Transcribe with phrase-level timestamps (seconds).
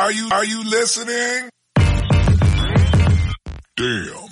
[0.00, 1.50] Are you, are you listening?
[3.74, 4.28] Damn.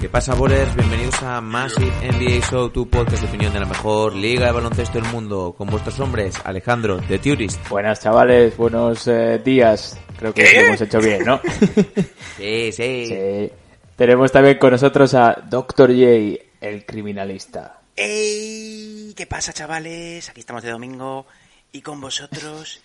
[0.00, 0.74] ¿Qué pasa, bolers?
[0.74, 4.98] Bienvenidos a Massive NBA Show, tu podcast de opinión de la mejor liga de baloncesto
[4.98, 5.54] del mundo.
[5.58, 7.68] Con vuestros hombres, Alejandro, de Tourist.
[7.68, 10.00] Buenas chavales, buenos eh, días.
[10.18, 11.38] Creo que lo hemos hecho bien, ¿no?
[12.38, 13.06] Sí, sí.
[13.08, 13.52] Sí.
[13.94, 15.90] Tenemos también con nosotros a Dr.
[15.90, 17.82] J, el criminalista.
[17.94, 19.12] ¡Ey!
[19.14, 20.30] ¿Qué pasa, chavales?
[20.30, 21.26] Aquí estamos de domingo
[21.72, 22.80] y con vosotros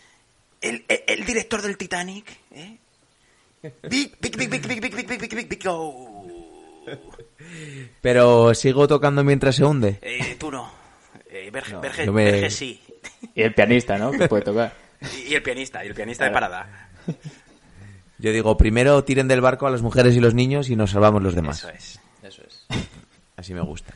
[0.62, 2.78] el, el- el director del Titanic, ¿eh?
[3.84, 6.28] Big, big, big, big, big, big, big, big, big, big, go.
[8.02, 10.00] Pero sigo tocando mientras se hunde.
[10.02, 10.72] Eh, tú no.
[11.30, 12.82] Eh, Verge, Verge- yo me- Verge sí.
[13.36, 14.12] Y el pianista, ¿no?
[14.12, 14.74] Que puede tocar.
[15.16, 16.90] Y, y el pianista, y el pianista de parada.
[18.18, 21.22] Yo digo, primero tiren del barco a las mujeres y los niños y nos salvamos
[21.24, 21.60] los demás.
[21.60, 22.66] Eso es, eso es.
[23.38, 23.94] Así me gusta.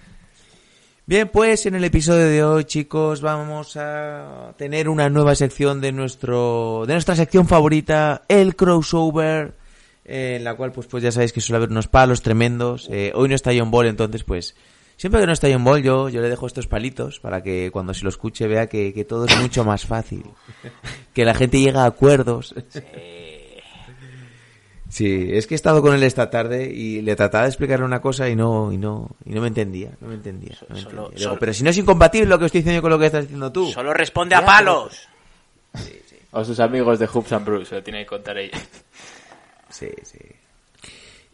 [1.07, 5.91] Bien, pues en el episodio de hoy, chicos, vamos a tener una nueva sección de
[5.91, 9.53] nuestro de nuestra sección favorita, el crossover,
[10.03, 12.89] eh, en la cual pues pues ya sabéis que suele haber unos palos tremendos.
[12.91, 14.55] Eh, hoy no está John Ball, entonces pues
[14.97, 17.93] siempre que no está John Ball yo yo le dejo estos palitos para que cuando
[17.93, 20.23] se lo escuche vea que, que todo es mucho más fácil,
[21.13, 22.55] que la gente llega a acuerdos.
[25.03, 28.29] Es que he estado con él esta tarde y le trataba de explicarle una cosa
[28.29, 30.55] y no y no y no me entendía, no me entendía.
[30.69, 31.17] no me Solo- entendía.
[31.17, 33.23] Digo, solo- pero si no es incompatible lo que estoy diciendo con lo que estás
[33.23, 33.65] diciendo tú.
[33.71, 35.07] Solo responde a palos.
[36.31, 38.57] O sus amigos de Hoops and Bruce, lo tiene que contar ella.
[39.69, 40.19] Sí, sí.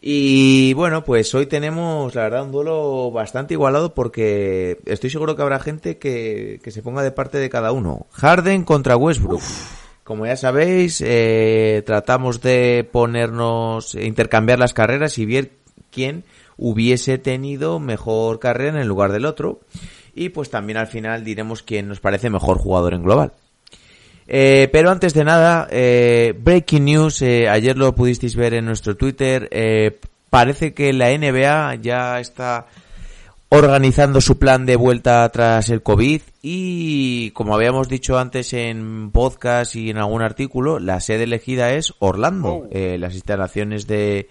[0.00, 5.42] Y bueno, pues hoy tenemos, la verdad, un duelo bastante igualado porque estoy seguro que
[5.42, 8.06] habrá gente que, que se ponga de parte de cada uno.
[8.12, 9.40] Harden contra Westbrook.
[10.04, 15.52] Como ya sabéis, eh, tratamos de ponernos, intercambiar las carreras y ver
[15.90, 16.24] quién
[16.56, 19.60] hubiese tenido mejor carrera en lugar del otro.
[20.14, 23.32] Y pues también al final diremos quién nos parece mejor jugador en global.
[24.26, 28.96] Eh, pero antes de nada, eh, breaking news, eh, ayer lo pudisteis ver en nuestro
[28.96, 29.98] Twitter, eh,
[30.30, 32.66] parece que la NBA ya está
[33.54, 39.76] organizando su plan de vuelta tras el COVID y como habíamos dicho antes en podcast
[39.76, 44.30] y en algún artículo, la sede elegida es Orlando, eh, las instalaciones de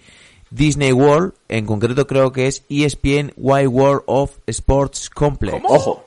[0.50, 5.62] Disney World, en concreto creo que es ESPN Wide World of Sports Complex.
[5.68, 6.04] Ojo,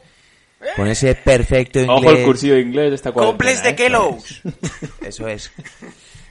[0.75, 1.97] Con ese perfecto inglés.
[1.97, 3.13] ojo el cursillo de inglés de esta.
[3.13, 3.75] Complex de ¿eh?
[3.77, 4.41] Kellogg's.
[5.01, 5.53] Eso es.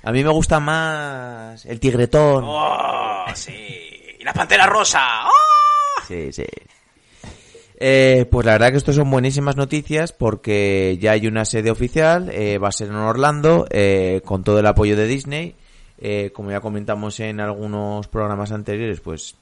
[0.02, 2.44] A mí me gusta más el tigretón.
[2.46, 3.54] ¡Oh, sí!
[4.20, 5.24] Y la pantera rosa.
[5.24, 6.02] ¡Oh!
[6.06, 6.44] Sí, sí.
[7.86, 12.30] Eh, pues la verdad que esto son buenísimas noticias porque ya hay una sede oficial,
[12.32, 15.54] eh, va a ser en Orlando, eh, con todo el apoyo de Disney.
[15.98, 19.36] Eh, como ya comentamos en algunos programas anteriores, pues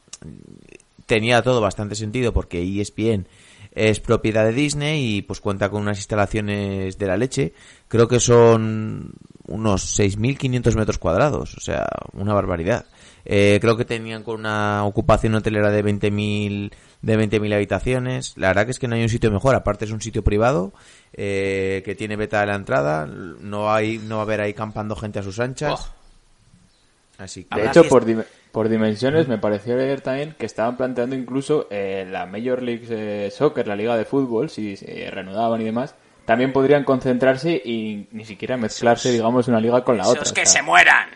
[1.07, 3.29] tenía todo bastante sentido porque ESPN
[3.71, 7.53] es propiedad de Disney y pues cuenta con unas instalaciones de la leche.
[7.87, 9.13] Creo que son
[9.47, 12.87] unos 6.500 metros cuadrados, o sea, una barbaridad.
[13.25, 16.73] Eh, creo que tenían con una ocupación hotelera de 20.000
[17.03, 18.33] de 20.000 habitaciones.
[18.37, 19.55] La verdad que es que no hay un sitio mejor.
[19.55, 20.73] Aparte es un sitio privado
[21.13, 23.07] eh, que tiene beta de la entrada.
[23.07, 25.73] No hay no va a haber ahí campando gente a sus anchas.
[25.81, 27.23] Oh.
[27.23, 31.15] Así que De hecho, por, dim- por dimensiones, me pareció leer también que estaban planteando
[31.15, 35.65] incluso eh, la Major League eh, Soccer, la liga de fútbol, si se reanudaban y
[35.65, 35.95] demás,
[36.25, 40.23] también podrían concentrarse y ni siquiera mezclarse, digamos, una liga con la otra.
[40.23, 41.09] Esos o que sea, se mueran.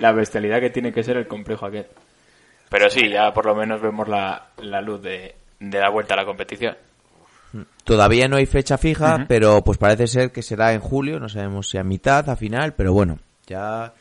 [0.00, 1.86] La bestialidad que tiene que ser el complejo aquel.
[2.68, 6.18] Pero sí, ya por lo menos vemos la, la luz de, de la vuelta a
[6.18, 6.76] la competición.
[7.84, 11.68] Todavía no hay fecha fija, pero pues parece ser que será en julio, no sabemos
[11.68, 13.92] si a mitad, a final, pero bueno, ya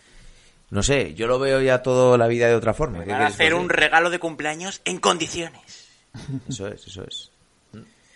[0.70, 3.04] no sé, yo lo veo ya toda la vida de otra forma.
[3.04, 5.88] ¿qué Van a queréis que hacer un regalo de cumpleaños en condiciones.
[6.48, 7.32] Eso es, eso es.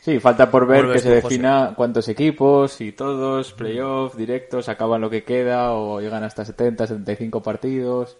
[0.03, 1.36] Sí, falta por ver que se José.
[1.36, 6.88] defina cuántos equipos y todos, playoffs, directos, acaban lo que queda o llegan hasta 70,
[6.88, 8.18] 75 partidos.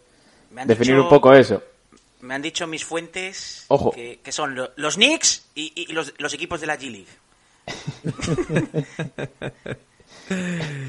[0.52, 1.62] Me han Definir dicho- un poco eso.
[2.22, 3.92] Me han dicho mis fuentes Ojo.
[3.92, 7.06] Que, que son lo- los Knicks y, y los, los equipos de la G-League.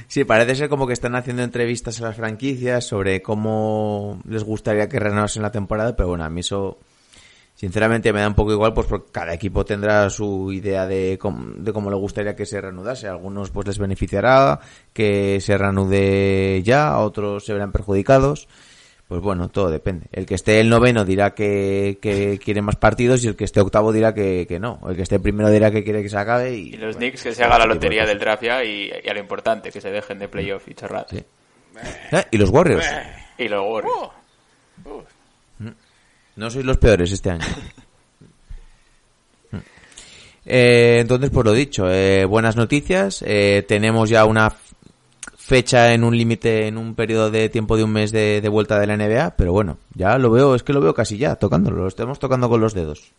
[0.06, 4.88] Sí, parece ser como que están haciendo entrevistas a las franquicias sobre cómo les gustaría
[4.88, 6.78] que renovasen la temporada, pero bueno, a mí eso
[7.64, 11.54] sinceramente me da un poco igual, pues porque cada equipo tendrá su idea de cómo,
[11.56, 13.08] de cómo le gustaría que se reanudase.
[13.08, 14.60] A algunos pues les beneficiará
[14.92, 18.48] que se reanude ya, a otros se verán perjudicados.
[19.08, 20.06] Pues bueno, todo depende.
[20.12, 23.60] El que esté el noveno dirá que, que quiere más partidos y el que esté
[23.60, 24.80] octavo dirá que, que no.
[24.86, 27.22] El que esté primero dirá que quiere que se acabe y, Y los bueno, Knicks
[27.22, 29.90] que se haga la lotería del draft ya y, y a lo importante, que se
[29.90, 31.06] dejen de playoff y chorradas.
[31.10, 31.24] Sí.
[32.12, 32.86] Eh, Y los Warriors.
[33.38, 33.96] Y los Warriors.
[34.84, 35.04] Oh,
[36.36, 37.44] No sois los peores este año.
[40.46, 43.24] Eh, entonces, pues lo dicho, eh, buenas noticias.
[43.26, 44.54] Eh, tenemos ya una,
[45.44, 48.86] fecha en un límite, en un periodo de tiempo de un mes de, vuelta de
[48.86, 51.88] la NBA, pero bueno, ya lo veo, es que lo veo casi ya, tocándolo, lo
[51.88, 53.12] estamos tocando con los dedos.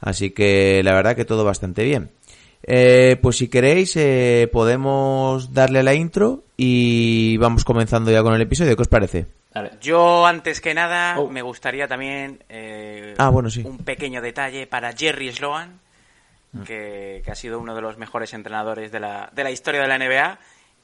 [0.00, 2.10] Así que la verdad que todo bastante bien.
[3.20, 8.42] Pues si queréis, eh, podemos darle a la intro y vamos comenzando ya con el
[8.42, 8.76] episodio.
[8.76, 9.26] ¿Qué os parece?
[9.54, 9.72] Dale.
[9.82, 11.28] Yo, antes que nada, Oh.
[11.28, 13.62] me gustaría también eh, Ah, bueno, sí.
[13.64, 15.78] un pequeño detalle para Jerry Sloan,
[16.66, 19.88] que, que ha sido uno de los mejores entrenadores de la, de la historia de
[19.88, 20.38] la NBA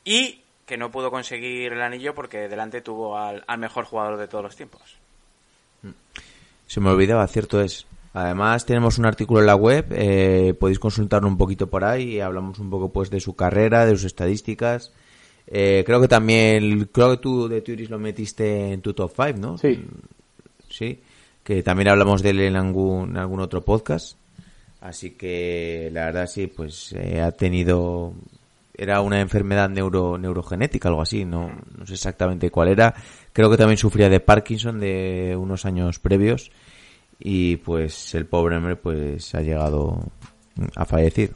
[0.05, 4.29] y que no pudo conseguir el anillo porque delante tuvo al, al mejor jugador de
[4.29, 4.97] todos los tiempos.
[6.67, 7.87] Se me olvidaba, cierto es.
[8.15, 12.21] Además tenemos un artículo en la web, eh, podéis consultarlo un poquito por ahí y
[12.21, 14.93] hablamos un poco pues de su carrera, de sus estadísticas.
[15.51, 19.39] Eh, creo que también, creo que tú de Turis lo metiste en tu top 5,
[19.39, 19.59] ¿no?
[19.59, 19.83] Sí.
[20.69, 21.01] Sí,
[21.43, 24.19] que también hablamos de él en algún, en algún otro podcast.
[24.81, 28.13] Así que la verdad sí, pues eh, ha tenido
[28.79, 32.95] era una enfermedad neuro, neurogenética, algo así, no, no sé exactamente cuál era.
[33.33, 36.53] Creo que también sufría de Parkinson de unos años previos
[37.19, 40.01] y pues el pobre hombre pues ha llegado
[40.77, 41.33] a fallecer.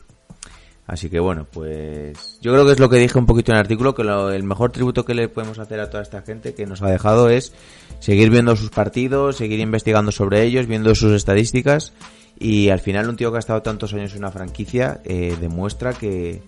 [0.87, 3.61] Así que bueno, pues yo creo que es lo que dije un poquito en el
[3.61, 6.67] artículo, que lo- el mejor tributo que le podemos hacer a toda esta gente que
[6.67, 7.52] nos ha dejado es
[8.00, 11.93] seguir viendo sus partidos, seguir investigando sobre ellos, viendo sus estadísticas
[12.38, 15.93] y al final un tío que ha estado tantos años en una franquicia eh, demuestra
[15.93, 16.43] que,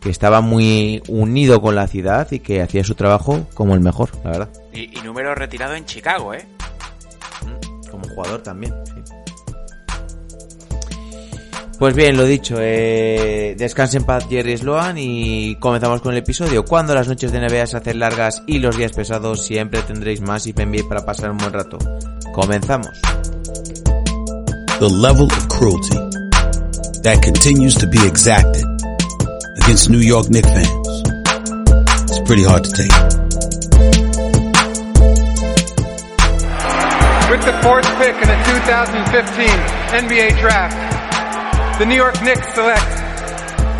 [0.00, 4.10] que estaba muy unido con la ciudad y que hacía su trabajo como el mejor,
[4.24, 4.48] la verdad.
[4.72, 6.46] Y, y número retirado en Chicago, ¿eh?
[7.90, 9.29] Como jugador también, sí.
[11.80, 16.62] Pues bien, lo dicho, eh, descanse en paz Jerry Sloan y comenzamos con el episodio.
[16.62, 20.46] Cuando las noches de NBA se hacen largas y los días pesados, siempre tendréis más
[20.46, 21.78] y NBA para pasar un buen rato.
[22.34, 22.90] Comenzamos.
[24.78, 25.96] The level of cruelty
[27.02, 28.66] that continues to be exacted
[29.62, 31.02] against New York Knicks fans
[32.10, 32.92] is pretty hard to take.
[37.30, 38.36] With the fourth pick in the
[38.68, 39.48] 2015
[40.04, 40.89] NBA Draft,
[41.80, 42.84] the New York Knicks select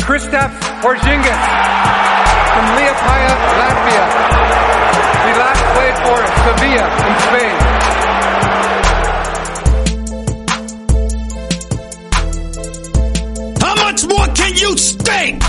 [0.01, 1.41] Kristaps Porzingis
[2.51, 4.05] from Liepaja, Latvia.
[5.21, 7.55] He last played for Sevilla in Spain.
[13.61, 15.43] How much more can you stink?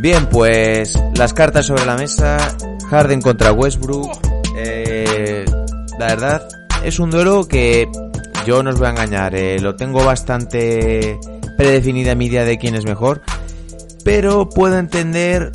[0.00, 2.38] Bien, pues las cartas sobre la mesa.
[2.88, 4.10] Harden contra Westbrook.
[4.56, 5.44] Eh,
[5.98, 6.48] la verdad,
[6.82, 7.86] es un duelo que
[8.44, 9.34] yo no os voy a engañar.
[9.34, 11.18] eh, lo tengo bastante
[11.56, 13.22] predefinida mi idea de quién es mejor.
[14.04, 15.50] Pero puedo entender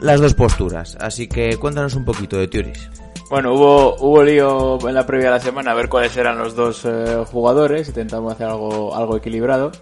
[0.00, 0.96] las dos posturas.
[1.00, 2.90] Así que cuéntanos un poquito de Turis.
[3.30, 6.54] Bueno, hubo, hubo lío en la previa de la semana a ver cuáles eran los
[6.54, 7.88] dos eh, jugadores.
[7.88, 9.72] Intentamos hacer algo, algo equilibrado.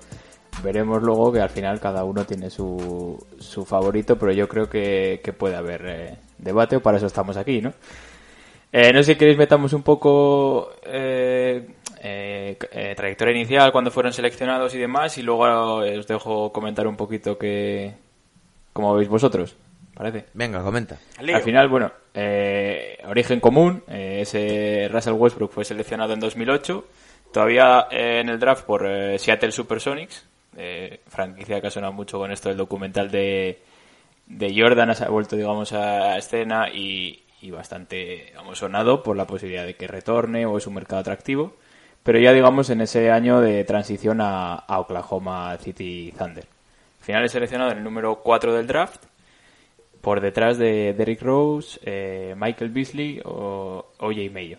[0.62, 5.20] Veremos luego que al final cada uno tiene su, su favorito, pero yo creo que,
[5.22, 7.72] que puede haber eh, debate o para eso estamos aquí, ¿no?
[8.72, 10.70] Eh, no sé si queréis metamos un poco
[12.06, 16.96] eh, eh, trayectoria inicial, cuando fueron seleccionados y demás, y luego os dejo comentar un
[16.96, 17.94] poquito que
[18.74, 19.56] cómo veis vosotros,
[19.94, 20.26] ¿parece?
[20.34, 20.98] Venga, comenta.
[21.18, 26.84] Al final, bueno, eh, origen común, eh, ese Russell Westbrook fue seleccionado en 2008,
[27.32, 30.26] todavía eh, en el draft por eh, Seattle Supersonics,
[30.58, 33.62] eh, franquicia que ha sonado mucho con esto del documental de,
[34.26, 39.64] de Jordan, ha vuelto, digamos, a escena y, y bastante, digamos, sonado por la posibilidad
[39.64, 41.56] de que retorne o es un mercado atractivo,
[42.04, 46.44] pero ya, digamos, en ese año de transición a, a Oklahoma City Thunder.
[47.00, 49.02] Al final es seleccionado en el número 4 del draft,
[50.00, 54.58] por detrás de Derrick Rose, eh, Michael Beasley o OJ Mayo.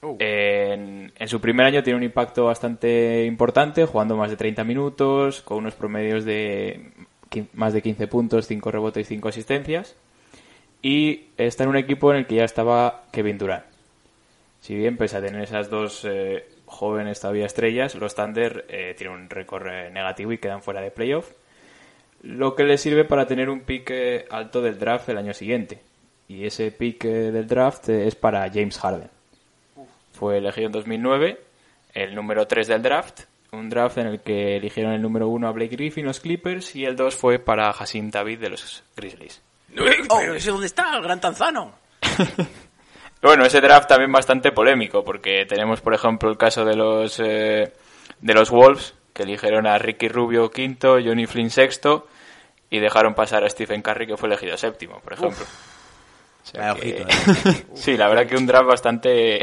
[0.00, 0.16] Uh.
[0.20, 5.42] En, en su primer año tiene un impacto bastante importante, jugando más de 30 minutos,
[5.42, 6.92] con unos promedios de
[7.52, 9.96] más de 15 puntos, 5 rebotes y 5 asistencias.
[10.82, 13.64] Y está en un equipo en el que ya estaba Kevin Durant.
[14.60, 19.16] Si bien, pese a tener esas dos eh, jóvenes todavía estrellas, los Thunder eh, tienen
[19.16, 21.30] un récord eh, negativo y quedan fuera de playoff
[22.22, 25.80] lo que le sirve para tener un pick eh, alto del draft el año siguiente.
[26.28, 29.10] Y ese pick eh, del draft es para James Harden.
[30.12, 31.40] Fue elegido en 2009,
[31.94, 33.20] el número 3 del draft,
[33.52, 36.84] un draft en el que eligieron el número 1 a Blake Griffin, los Clippers, y
[36.84, 39.40] el 2 fue para Hassim David de los Grizzlies.
[39.74, 41.72] Pero ese dónde está, el gran tanzano.
[43.20, 47.72] Bueno, ese draft también bastante polémico, porque tenemos, por ejemplo, el caso de los eh,
[48.20, 52.06] de los Wolves, que eligieron a Ricky Rubio quinto, Johnny Flynn sexto,
[52.70, 55.44] y dejaron pasar a Stephen Curry, que fue elegido séptimo, por ejemplo.
[55.44, 57.08] O sea Vaya que- ojito,
[57.50, 57.64] ¿eh?
[57.74, 59.38] sí, la verdad que un draft bastante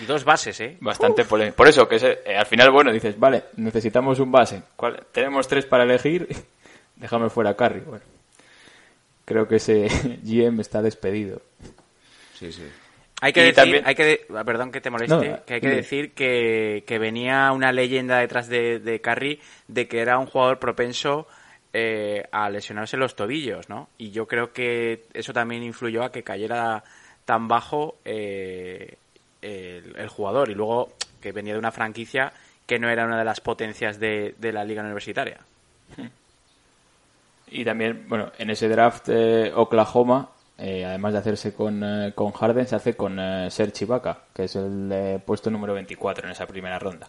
[0.00, 0.76] Y dos bases, ¿eh?
[0.80, 1.56] bastante polémico.
[1.56, 4.62] Por eso, que ese- eh, al final, bueno, dices, vale, necesitamos un base.
[4.76, 5.04] ¿Cuál?
[5.12, 6.26] Tenemos tres para elegir.
[6.96, 7.80] déjame fuera a Curry.
[7.80, 8.04] Bueno,
[9.26, 9.88] creo que ese
[10.22, 11.42] GM está despedido.
[12.34, 12.64] Sí, sí.
[13.20, 15.68] Hay que decir, también- hay que de- perdón que te moleste, No, que hay que
[15.76, 20.58] decir que, que venía una leyenda detrás de, de Curry de que era un jugador
[20.58, 21.26] propenso
[21.72, 23.88] eh, a lesionarse los tobillos, ¿no?
[23.98, 26.82] Y yo creo que eso también influyó a que cayera
[27.24, 28.94] tan bajo eh,
[29.42, 32.32] el, el jugador y luego que venía de una franquicia
[32.66, 35.38] que no era una de las potencias de, de la liga universitaria.
[37.50, 42.32] Y también, bueno, en ese draft eh, Oklahoma, eh, además de hacerse con, eh, con
[42.32, 46.32] Harden, se hace con eh, Serge Ibaka, que es el eh, puesto número 24 en
[46.32, 47.08] esa primera ronda.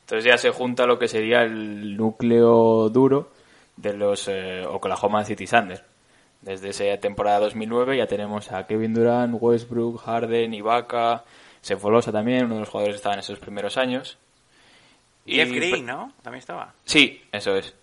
[0.00, 3.30] Entonces ya se junta lo que sería el núcleo duro
[3.76, 5.84] de los eh, Oklahoma City Thunder.
[6.40, 11.24] Desde esa temporada 2009 ya tenemos a Kevin Durant, Westbrook, Harden, Ibaka,
[11.60, 14.16] Sefolosa también, uno de los jugadores que estaban en esos primeros años.
[15.26, 16.12] Y- Jeff Green, ¿no?
[16.22, 16.72] También estaba.
[16.84, 17.74] Sí, eso es.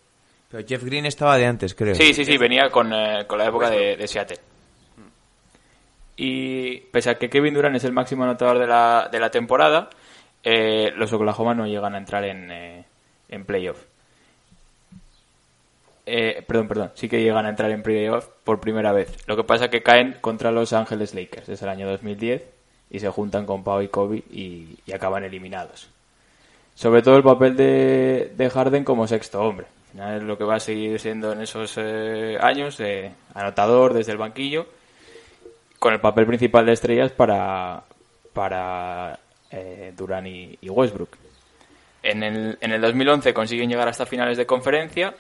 [0.49, 1.95] Pero Jeff Green estaba de antes, creo.
[1.95, 4.39] Sí, sí, sí, venía con, eh, con la época de, de Seattle.
[6.17, 9.89] Y pese a que Kevin Durant es el máximo anotador de la, de la temporada,
[10.43, 12.85] eh, los Oklahoma no llegan a entrar en, eh,
[13.29, 13.83] en playoff.
[16.05, 19.17] Eh, perdón, perdón, sí que llegan a entrar en playoff por primera vez.
[19.27, 22.43] Lo que pasa es que caen contra Los Ángeles Lakers, es el año 2010,
[22.91, 25.89] y se juntan con Pau y Kobe y, acaban eliminados.
[26.75, 29.65] Sobre todo el papel de, de Harden como sexto hombre.
[29.65, 33.93] Al final es lo que va a seguir siendo en esos eh, años, eh, anotador
[33.93, 34.67] desde el banquillo,
[35.85, 37.83] con el papel principal de estrellas para,
[38.33, 39.19] para
[39.51, 41.09] eh, Durant y, y Westbrook.
[42.01, 45.13] En el, en el 2011 consiguen llegar hasta finales de conferencia,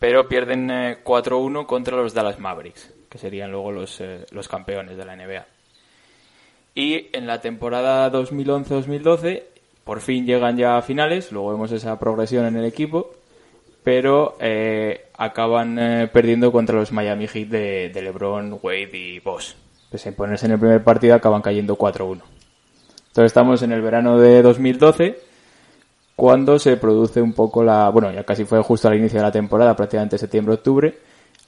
[0.00, 4.96] pero pierden eh, 4-1 contra los Dallas Mavericks, que serían luego los, eh, los campeones
[4.96, 5.46] de la NBA.
[6.74, 9.44] Y en la temporada 2011-2012
[9.84, 13.14] por fin llegan ya a finales, luego vemos esa progresión en el equipo,
[13.84, 19.54] pero eh, acaban eh, perdiendo contra los Miami Heat de, de LeBron, Wade y Boss.
[19.90, 22.20] Pese a ponerse en el primer partido acaban cayendo 4-1.
[23.08, 25.18] Entonces estamos en el verano de 2012
[26.14, 29.32] cuando se produce un poco la, bueno, ya casi fue justo al inicio de la
[29.32, 30.98] temporada, prácticamente septiembre-octubre,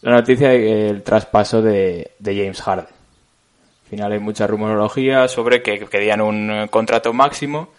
[0.03, 2.87] la noticia del traspaso de, James Harden.
[2.87, 7.71] Al final hay mucha rumorología sobre que querían un eh, contrato máximo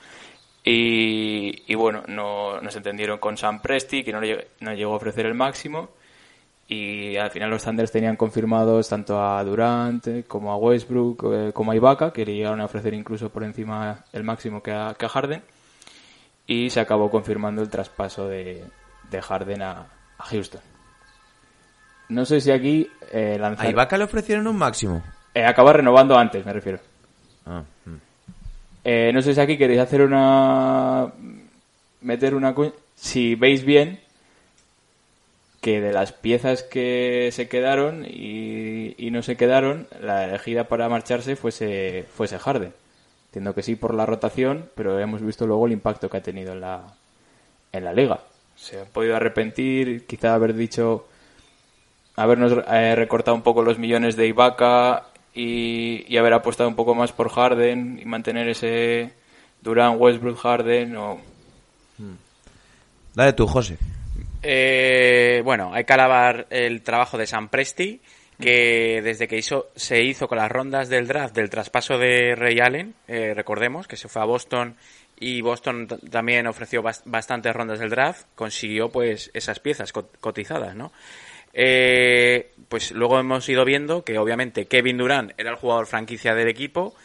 [0.63, 4.97] y, bueno, no, no se entendieron con Sam Presti, que no, le- no llegó a
[4.97, 5.89] ofrecer el máximo.
[6.73, 11.51] Y al final los Thunders tenían confirmados tanto a Durant eh, como a Westbrook eh,
[11.53, 14.95] como a Ibaka, que le llegaron a ofrecer incluso por encima el máximo que a,
[14.97, 15.41] que a Harden.
[16.47, 18.63] Y se acabó confirmando el traspaso de,
[19.09, 19.85] de Harden a,
[20.17, 20.61] a Houston.
[22.07, 23.67] No sé si aquí eh, lanzar...
[23.67, 25.03] A Ibaka le ofrecieron un máximo.
[25.33, 26.79] Eh, acaba renovando antes, me refiero.
[27.47, 27.95] Ah, mm.
[28.85, 31.11] Eh, no sé si aquí queréis hacer una.
[31.99, 32.55] meter una.
[32.95, 33.99] Si veis bien
[35.61, 40.89] que de las piezas que se quedaron y, y no se quedaron, la elegida para
[40.89, 42.73] marcharse fuese, fuese Harden.
[43.27, 46.53] Entiendo que sí por la rotación, pero hemos visto luego el impacto que ha tenido
[46.53, 46.81] en la,
[47.71, 48.19] en la liga.
[48.55, 51.07] Se han podido arrepentir, quizá haber dicho
[52.15, 56.93] habernos eh, recortado un poco los millones de Ibaka y, y haber apostado un poco
[56.93, 59.13] más por Harden y mantener ese
[59.61, 61.21] Durant, Westbrook, Harden o
[63.13, 63.77] Dale tú, José.
[64.43, 68.01] Eh, bueno, hay que alabar el trabajo de Sam Presti,
[68.39, 72.59] que desde que hizo, se hizo con las rondas del draft del traspaso de Ray
[72.59, 74.75] Allen, eh, recordemos que se fue a Boston
[75.19, 80.75] y Boston también ofreció bas- bastantes rondas del draft, consiguió pues esas piezas co- cotizadas,
[80.75, 80.91] ¿no?
[81.53, 86.47] Eh, pues luego hemos ido viendo que obviamente Kevin Durant era el jugador franquicia del
[86.47, 86.95] equipo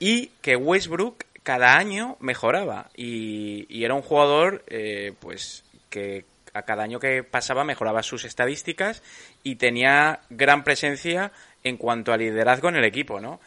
[0.00, 6.62] y que Westbrook cada año mejoraba y, y era un jugador eh, pues que a
[6.62, 9.02] cada año que pasaba mejoraba sus estadísticas
[9.42, 13.40] y tenía gran presencia en cuanto a liderazgo en el equipo, ¿no?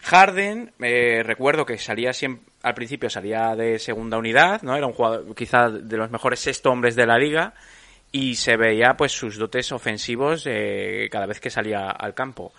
[0.00, 4.76] Harden, eh, recuerdo que salía siempre, al principio salía de segunda unidad, ¿no?
[4.76, 7.54] Era un jugador quizá de los mejores sexto hombres de la liga
[8.12, 12.52] y se veía pues sus dotes ofensivos eh, cada vez que salía al campo.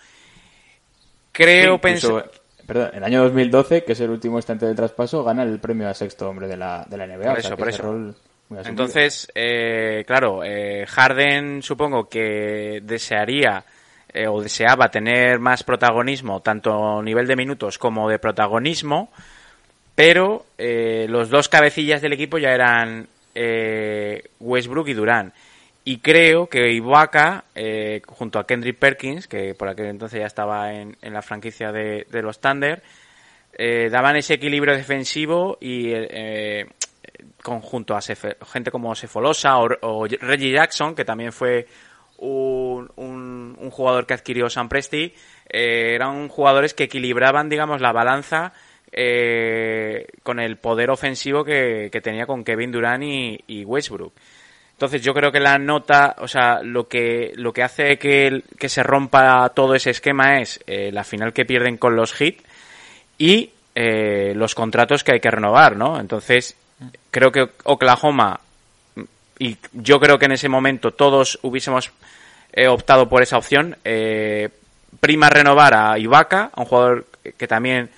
[1.32, 2.30] Creo Sí, pensar
[2.70, 5.88] Perdón, en el año 2012, que es el último instante del traspaso, gana el premio
[5.88, 7.16] a sexto hombre de la, de la NBA.
[7.16, 7.82] Por o sea eso, por eso.
[7.82, 8.14] rol.
[8.64, 13.64] Entonces, eh, claro, eh, Harden supongo que desearía
[14.12, 19.10] eh, o deseaba tener más protagonismo, tanto nivel de minutos como de protagonismo,
[19.94, 25.32] pero eh, los dos cabecillas del equipo ya eran eh, Westbrook y Durán.
[25.84, 30.72] Y creo que Ibaka, eh, junto a Kendrick Perkins, que por aquel entonces ya estaba
[30.72, 32.82] en, en la franquicia de, de los Thunder,
[33.56, 36.66] eh, daban ese equilibrio defensivo y eh,
[37.42, 41.66] conjunto a Sefe- gente como Sefolosa o, o Reggie Jackson, que también fue
[42.18, 42.90] un,
[43.58, 45.14] un, jugador que adquirió San Presti,
[45.48, 48.52] eh, eran jugadores que equilibraban, digamos, la balanza
[48.92, 54.12] eh, con el poder ofensivo que, tenía con Kevin Durant y, Westbrook.
[54.72, 58.68] Entonces yo creo que la nota, o sea, lo que, lo que hace que, que
[58.68, 62.36] se rompa todo ese esquema es eh, la final que pierden con los Heat
[63.18, 66.00] y eh, los contratos que hay que renovar, ¿no?
[66.00, 66.56] Entonces
[67.10, 68.40] creo que Oklahoma
[69.38, 71.90] y yo creo que en ese momento todos hubiésemos
[72.52, 73.76] eh, optado por esa opción.
[73.84, 74.50] Eh,
[75.00, 77.06] prima renovar a Ibaka, un jugador
[77.36, 77.90] que también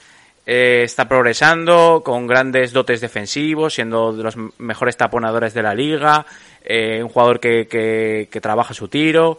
[0.46, 6.26] eh, está progresando, con grandes dotes defensivos, siendo de los mejores taponadores de la liga,
[6.64, 9.38] eh, un jugador que, que, que trabaja su tiro.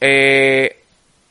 [0.00, 0.79] Eh,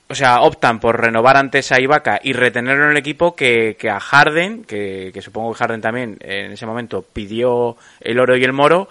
[0.10, 3.90] o sea, optan por renovar antes a Ibaka y retenerlo en el equipo que, que
[3.90, 8.44] a Harden, que, que supongo que Harden también en ese momento pidió el oro y
[8.44, 8.90] el moro.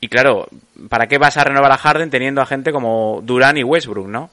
[0.00, 0.48] Y claro,
[0.88, 4.30] ¿para qué vas a renovar a Harden teniendo a gente como Durán y Westbrook, no?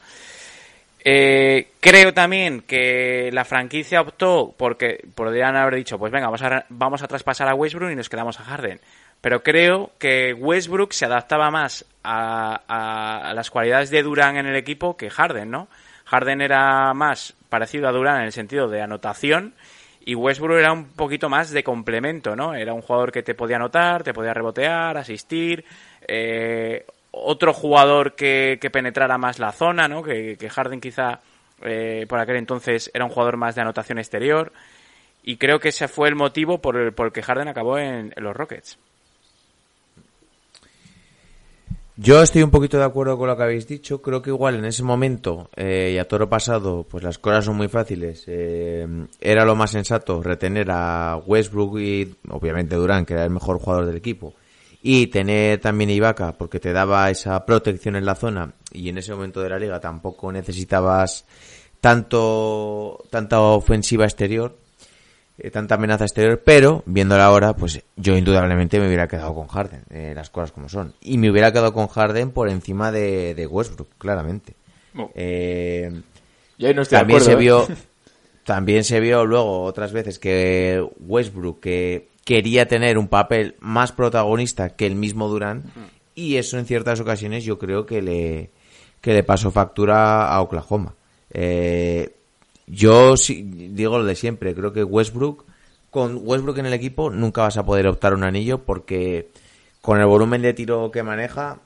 [1.07, 6.65] Eh, creo también que la franquicia optó porque podrían haber dicho, pues venga, vamos a,
[6.69, 8.79] vamos a traspasar a Westbrook y nos quedamos a Harden.
[9.22, 14.45] Pero creo que Westbrook se adaptaba más a, a- a las cualidades de Durán en
[14.48, 15.67] el equipo que Harden, ¿no?
[16.05, 19.53] Harden era más parecido a Durán en el sentido de anotación
[20.05, 22.53] y Westbrook era un poquito más de complemento, ¿no?
[22.53, 25.65] Era un jugador que te podía anotar, te podía rebotear, asistir,
[26.07, 30.03] eh, otro jugador que, que penetrara más la zona, ¿no?
[30.03, 31.21] Que, Harden quizá
[31.63, 34.51] eh, por aquel entonces era un jugador más de anotación exterior
[35.24, 38.13] y creo que ese fue el motivo por el, por el que Harden acabó en
[38.17, 38.77] los Rockets.
[41.97, 44.01] Yo estoy un poquito de acuerdo con lo que habéis dicho.
[44.01, 47.55] Creo que igual en ese momento eh, y a toro pasado, pues las cosas son
[47.55, 48.25] muy fáciles.
[48.27, 48.85] Eh,
[49.21, 53.85] era lo más sensato retener a Westbrook y obviamente Durán, que era el mejor jugador
[53.85, 54.33] del equipo.
[54.81, 58.97] Y tener también a Ibaka, porque te daba esa protección en la zona y en
[58.97, 61.25] ese momento de la liga tampoco necesitabas
[61.79, 64.58] tanto tanta ofensiva exterior
[65.38, 69.84] eh, tanta amenaza exterior, pero viéndola ahora, pues yo indudablemente me hubiera quedado con Harden,
[69.89, 70.93] eh, las cosas como son.
[71.02, 74.56] Y me hubiera quedado con Harden por encima de, de Westbrook, claramente.
[75.13, 75.91] Eh,
[76.58, 77.78] yo ahí no estoy de también se acuerdo, vio ¿eh?
[78.45, 84.69] también se vio luego otras veces que Westbrook que quería tener un papel más protagonista
[84.69, 85.63] que el mismo Durán
[86.15, 88.52] y eso en ciertas ocasiones yo creo que le
[89.02, 90.95] que le pasó factura a Oklahoma
[91.30, 92.14] Eh,
[92.67, 95.45] yo sí, digo lo de siempre creo que Westbrook
[95.91, 99.30] con Westbrook en el equipo nunca vas a poder optar un anillo porque
[99.82, 101.60] con el volumen de tiro que maneja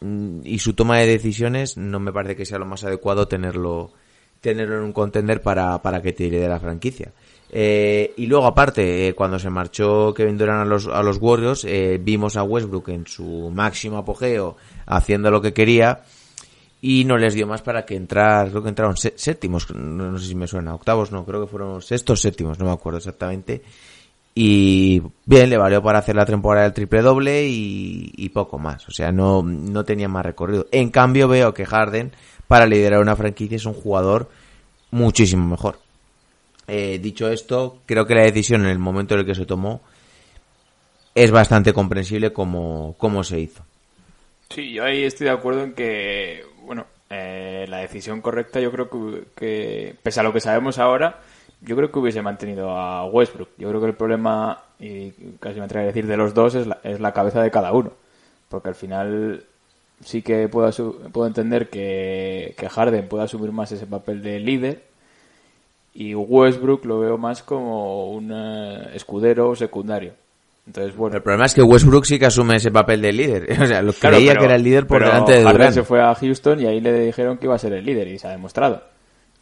[0.00, 3.92] mm, y su toma de decisiones no me parece que sea lo más adecuado tenerlo
[4.40, 7.12] tenerlo en un contender para, para que te de la franquicia.
[7.52, 11.64] Eh, y luego aparte, eh, cuando se marchó Kevin Durant a los, a los Warriors,
[11.64, 16.02] eh, vimos a Westbrook en su máximo apogeo haciendo lo que quería
[16.82, 20.18] y no les dio más para que entrar, creo que entraron sé- séptimos, no, no
[20.18, 23.62] sé si me suena, octavos no, creo que fueron sextos, séptimos, no me acuerdo exactamente.
[24.34, 28.88] Y bien, le valió para hacer la temporada del triple doble y, y poco más.
[28.88, 30.66] O sea, no, no tenía más recorrido.
[30.70, 32.12] En cambio, veo que Harden,
[32.46, 34.30] para liderar una franquicia, es un jugador
[34.92, 35.80] muchísimo mejor.
[36.68, 39.82] Eh, dicho esto, creo que la decisión en el momento en el que se tomó
[41.14, 43.64] es bastante comprensible como, como se hizo.
[44.48, 48.88] Sí, yo ahí estoy de acuerdo en que, bueno, eh, la decisión correcta yo creo
[48.88, 51.20] que, que, pese a lo que sabemos ahora,
[51.60, 53.50] yo creo que hubiese mantenido a Westbrook.
[53.58, 56.66] Yo creo que el problema, y casi me atrevo a decir, de los dos es
[56.66, 57.92] la, es la cabeza de cada uno.
[58.48, 59.44] Porque al final
[60.04, 60.70] sí que puedo,
[61.12, 64.90] puedo entender que, que Harden pueda asumir más ese papel de líder
[65.94, 70.12] y Westbrook lo veo más como un eh, escudero secundario.
[70.66, 71.16] Entonces, bueno.
[71.16, 73.46] El problema es que Westbrook sí que asume ese papel de líder.
[73.62, 75.74] O sea, lo Claro, creía pero- que era el líder por delante de Harden Durant.
[75.74, 78.18] se fue a Houston y ahí le dijeron que iba a ser el líder y
[78.18, 78.82] se ha demostrado.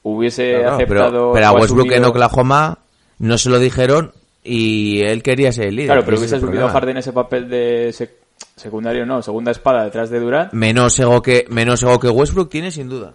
[0.03, 1.11] Hubiese aceptado.
[1.11, 2.79] pero, pero a Westbrook en Oklahoma
[3.19, 4.13] no se lo dijeron
[4.45, 5.89] y él quería ser el líder.
[5.89, 6.69] Claro, pero Ese es hubiese asumido.
[6.69, 8.11] Harden ese papel de sec-
[8.57, 10.53] secundario, no, segunda espada detrás de Durant.
[10.53, 13.13] Menos ego que menos ego que Westbrook tiene sin duda.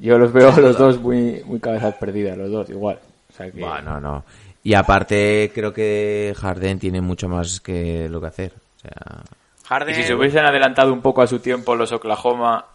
[0.00, 2.98] Yo los veo a los dos muy, muy cabezas perdidas, los dos, igual.
[3.32, 3.60] O sea que...
[3.60, 4.24] Bueno, no.
[4.64, 8.52] Y aparte creo que Harden tiene mucho más que lo que hacer.
[8.76, 9.22] O sea,
[9.66, 12.66] Harden, Y si se hubiesen adelantado un poco a su tiempo los Oklahoma,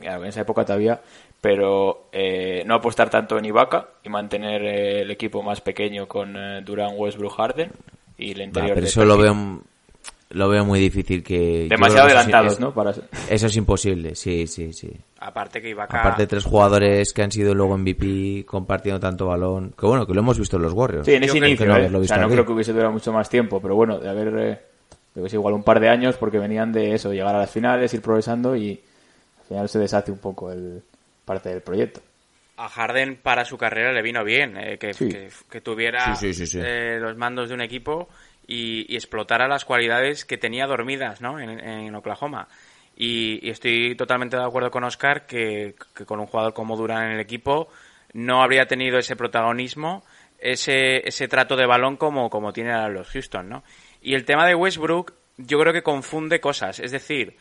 [0.00, 1.00] en esa época todavía,
[1.40, 6.36] pero eh, no apostar tanto en Ibaka y mantener eh, el equipo más pequeño con
[6.36, 7.72] eh, Durant, Westbrook, Harden
[8.18, 9.62] y el interior pero de eso lo veo
[10.30, 12.72] lo veo muy difícil que demasiado creo que eso adelantados, es- ¿no?
[12.74, 12.92] Para...
[13.28, 14.90] Eso es imposible, sí, sí, sí.
[15.18, 16.00] aparte que Ibaka...
[16.00, 20.20] Aparte tres jugadores que han sido luego MVP compartiendo tanto balón, que bueno, que lo
[20.20, 21.06] hemos visto en los Warriors.
[21.06, 22.00] Sí, en ese Yo creo que inicio, no ¿eh?
[22.00, 24.60] O sea, no creo que hubiese durado mucho más tiempo, pero bueno, de haber, eh,
[25.14, 27.92] que sé, igual un par de años porque venían de eso, llegar a las finales,
[27.94, 28.80] ir progresando y,
[29.48, 30.80] final se deshace un poco el
[31.24, 32.00] parte del proyecto.
[32.56, 35.08] A Harden para su carrera le vino bien eh, que, Sí.
[35.08, 36.60] que- que tuviera Sí, sí, sí, sí.
[36.62, 38.08] eh, los mandos de un equipo
[38.50, 41.38] y, y explotara las cualidades que tenía dormidas ¿no?
[41.38, 42.48] en, en Oklahoma.
[42.96, 47.12] Y, y estoy totalmente de acuerdo con Oscar que, con un jugador como Durán en
[47.12, 47.68] el equipo
[48.12, 50.04] no habría tenido ese protagonismo,
[50.40, 53.48] ese, ese trato de balón como, como tiene a los Houston.
[53.48, 53.62] ¿no?
[54.02, 56.80] Y el tema de Westbrook yo creo que confunde cosas.
[56.80, 57.36] Es decir,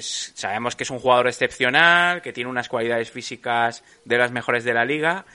[0.00, 4.72] sabemos que es un jugador excepcional, que tiene unas cualidades físicas de las mejores de
[4.72, 5.26] la liga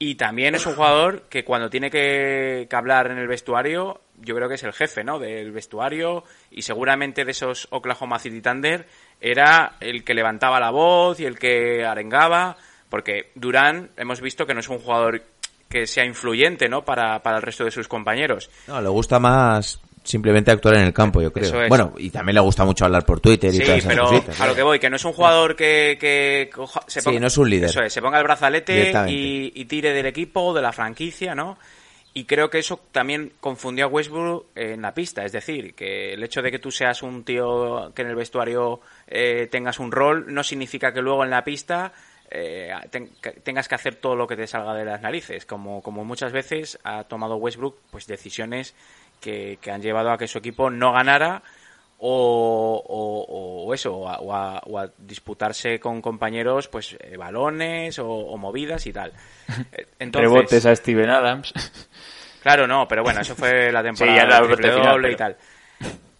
[0.00, 4.34] y también es un jugador que cuando tiene que, que hablar en el vestuario, yo
[4.34, 5.18] creo que es el jefe, ¿no?
[5.18, 8.86] Del vestuario y seguramente de esos Oklahoma City Thunder
[9.20, 12.56] era el que levantaba la voz y el que arengaba,
[12.88, 15.22] porque Durán hemos visto que no es un jugador
[15.68, 16.84] que sea influyente, ¿no?
[16.84, 18.50] Para, para el resto de sus compañeros.
[18.68, 21.62] No, le gusta más simplemente actuar en el campo, yo creo.
[21.62, 21.68] Es.
[21.68, 24.38] Bueno, y también le gusta mucho hablar por Twitter y Sí, todas esas pero cositas.
[24.40, 27.26] a lo que voy, que no es un jugador que, que coja- se Sí, no
[27.26, 27.70] es un líder.
[27.70, 31.56] Eso es, se ponga el brazalete y, y tire del equipo, de la franquicia, ¿no?
[32.16, 35.24] Y creo que eso también confundió a Westbrook en la pista.
[35.24, 38.80] Es decir, que el hecho de que tú seas un tío que en el vestuario
[39.08, 41.92] eh, tengas un rol no significa que luego en la pista
[42.30, 42.72] eh,
[43.42, 45.44] tengas que hacer todo lo que te salga de las narices.
[45.44, 48.76] Como, como muchas veces ha tomado Westbrook pues decisiones
[49.20, 51.42] que, que han llevado a que su equipo no ganara
[51.98, 57.16] o, o- o eso, o a, o a- o a disputarse con compañeros pues eh,
[57.16, 59.12] balones o, movidas y tal.
[59.72, 61.52] Eh, Entonces, Rebotes a Steven Adams.
[62.42, 65.08] Claro, no, pero bueno, eso fue la temporada Sí, la del triple parte final, doble
[65.08, 65.36] y pero- tal.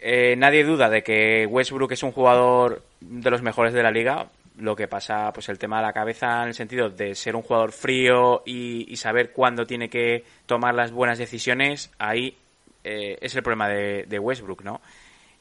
[0.07, 4.27] Eh, nadie duda de que Westbrook es un jugador de los mejores de la liga.
[4.59, 7.43] Lo que pasa, pues el tema de la cabeza en el sentido de ser un
[7.43, 12.37] jugador frío y, y saber cuándo tiene que tomar las buenas decisiones, ahí
[12.85, 14.81] eh, es el problema de, de Westbrook, ¿no?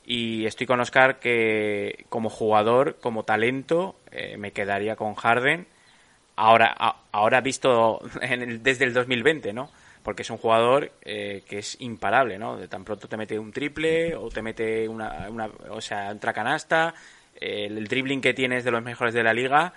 [0.05, 5.67] Y estoy con Oscar que como jugador, como talento, eh, me quedaría con Harden.
[6.35, 9.69] Ahora, a- ahora visto en el- desde el 2020, ¿no?
[10.03, 12.57] Porque es un jugador eh, que es imparable, ¿no?
[12.57, 16.33] De tan pronto te mete un triple o te mete una, una o sea, entra
[16.33, 16.93] canasta,
[17.39, 19.73] el, dribbling que tiene es de los mejores de la liga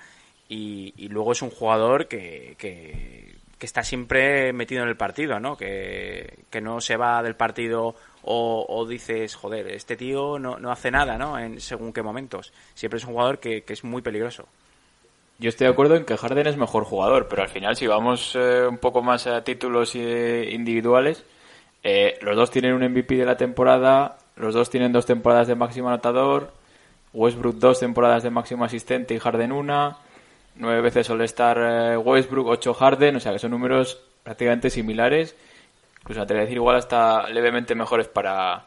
[0.48, 5.40] y, y luego es un jugador que, que, que está siempre metido en el partido,
[5.40, 5.56] ¿no?
[5.56, 7.94] Que, que no se va del partido
[8.26, 11.38] o, dices, joder, este tío no, no hace nada, ¿no?
[11.38, 12.52] En según qué momentos.
[12.74, 14.46] Siempre es un jugador que, que es muy peligroso.
[15.38, 18.34] Yo estoy de acuerdo en que Harden es mejor jugador, pero al final si vamos
[18.34, 21.24] eh, un poco más a títulos eh, individuales,
[21.84, 25.54] eh, los dos tienen un MVP de la temporada, los dos tienen dos temporadas de
[25.54, 26.52] máximo anotador,
[27.12, 29.98] Westbrook dos temporadas de máximo asistente y Harden una,
[30.56, 35.36] nueve veces All-Star eh, Westbrook, ocho Harden, o sea que son números prácticamente similares,
[36.08, 38.64] incluso a decir igual hasta levemente mejores para,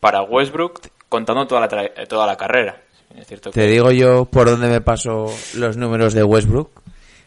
[0.00, 2.80] para Westbrook, contando toda la, tra- toda la carrera.
[3.16, 6.70] Es cierto que Te digo yo por dónde me paso los números de Westbrook.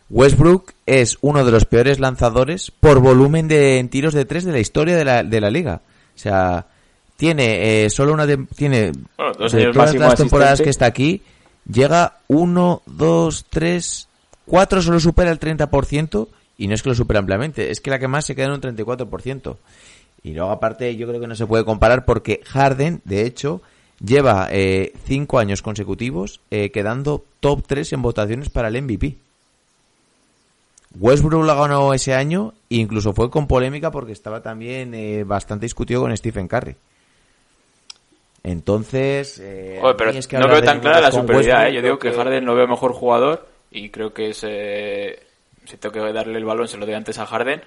[0.09, 4.51] Westbrook es uno de los peores lanzadores por volumen de en tiros de tres de
[4.51, 5.81] la historia de la, de la liga.
[6.15, 6.65] O sea,
[7.15, 10.63] tiene eh, solo una tem- tiene Bueno, dos de todas las temporadas asistente.
[10.63, 11.21] que está aquí
[11.71, 14.07] llega uno, dos, tres,
[14.45, 16.27] cuatro solo supera el 30%
[16.59, 18.51] y no es que lo supera ampliamente, es que la que más se queda en
[18.51, 19.55] un 34%.
[20.23, 23.61] Y luego aparte yo creo que no se puede comparar porque Harden, de hecho,
[24.03, 29.15] lleva eh, cinco años consecutivos eh, quedando top 3 en votaciones para el MVP.
[30.99, 35.65] Westbrook la ganó ese año e incluso fue con polémica porque estaba también eh, bastante
[35.65, 36.75] discutido con Stephen Curry.
[38.43, 41.73] Entonces, eh, Joder, pero es que no veo tan clara la superioridad, ¿eh?
[41.75, 45.28] Yo digo que Harden lo veo mejor jugador y creo que es, eh,
[45.69, 47.61] si tengo que darle el balón se lo doy antes a Harden.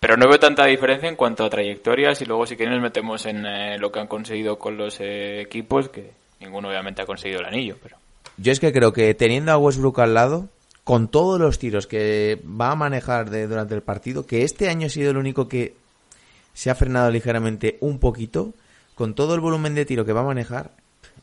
[0.00, 3.26] Pero no veo tanta diferencia en cuanto a trayectorias y luego si quieren nos metemos
[3.26, 7.40] en eh, lo que han conseguido con los eh, equipos, que ninguno obviamente ha conseguido
[7.40, 7.96] el anillo, pero...
[8.38, 10.48] Yo es que creo que teniendo a Westbrook al lado,
[10.84, 14.86] con todos los tiros que va a manejar de- durante el partido, que este año
[14.86, 15.74] ha sido el único que
[16.54, 18.54] se ha frenado ligeramente un poquito,
[18.94, 20.70] con todo el volumen de tiro que va a manejar,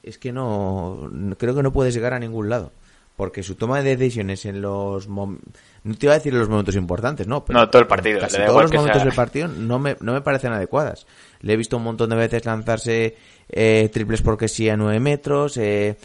[0.04, 2.72] es que no, creo que no puedes llegar a ningún lado.
[3.18, 5.10] Porque su toma de decisiones en los...
[5.10, 5.40] mom-
[5.84, 7.44] No te iba a decir en los momentos importantes, ¿no?
[7.50, 10.22] No, todo el partido, Casi todos los momentos sea- del partido no me, no me
[10.22, 11.06] parecen adecuadas.
[11.42, 13.16] Le he visto un montón de veces lanzarse
[13.50, 15.58] eh, triples porque sí a 9 metros.
[15.58, 15.98] Eh,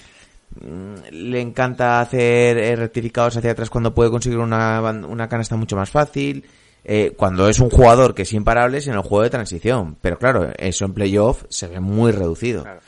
[0.61, 5.77] mm, le encanta hacer eh, rectificados hacia atrás cuando puede conseguir una, una canasta mucho
[5.77, 6.45] más fácil.
[6.85, 9.97] Eh, cuando es un jugador que es imparable es en el juego de transición.
[10.01, 12.63] Pero claro, eso en playoff se ve muy reducido.
[12.65, 12.81] Claro.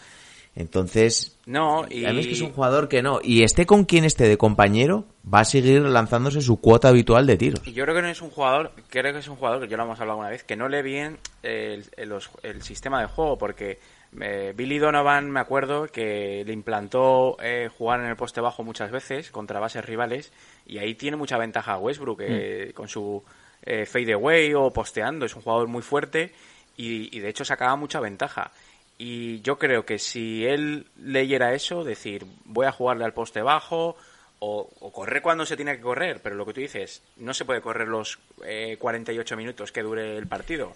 [0.56, 2.04] Entonces, No, y...
[2.04, 3.18] a mí es que es un jugador que no.
[3.22, 7.36] Y esté con quien esté de compañero, va a seguir lanzándose su cuota habitual de
[7.36, 7.60] tiros.
[7.66, 9.76] Y yo creo que no es un jugador, creo que es un jugador que ya
[9.76, 13.78] lo hemos hablado alguna vez, que no lee bien el, el- sistema de juego, porque
[14.20, 18.92] Eh, Billy Donovan, me acuerdo, que le implantó eh, jugar en el poste bajo muchas
[18.92, 20.30] veces contra bases rivales
[20.66, 23.24] y ahí tiene mucha ventaja Westbrook eh, con su
[23.64, 25.26] eh, fade away o posteando.
[25.26, 26.30] Es un jugador muy fuerte
[26.76, 28.52] y, y de hecho sacaba mucha ventaja.
[28.98, 33.96] Y yo creo que si él leyera eso, decir, voy a jugarle al poste bajo
[34.38, 37.44] o, o correr cuando se tiene que correr, pero lo que tú dices, no se
[37.44, 40.72] puede correr los eh, 48 minutos que dure el partido.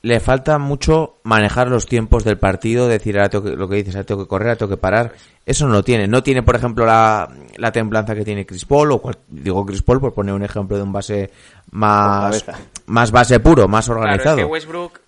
[0.00, 3.96] Le falta mucho manejar los tiempos del partido, decir ahora tengo que- lo que dices,
[3.96, 5.12] ahora tengo que correr, ahora tengo que parar.
[5.44, 6.06] Eso no lo tiene.
[6.06, 9.82] No tiene, por ejemplo, la, la templanza que tiene Chris Paul, o cual- digo Chris
[9.82, 11.30] Paul por poner un ejemplo de un base
[11.72, 12.44] más,
[12.86, 14.36] más base puro, más Claro, organizado.
[14.36, 15.00] es que Westbrook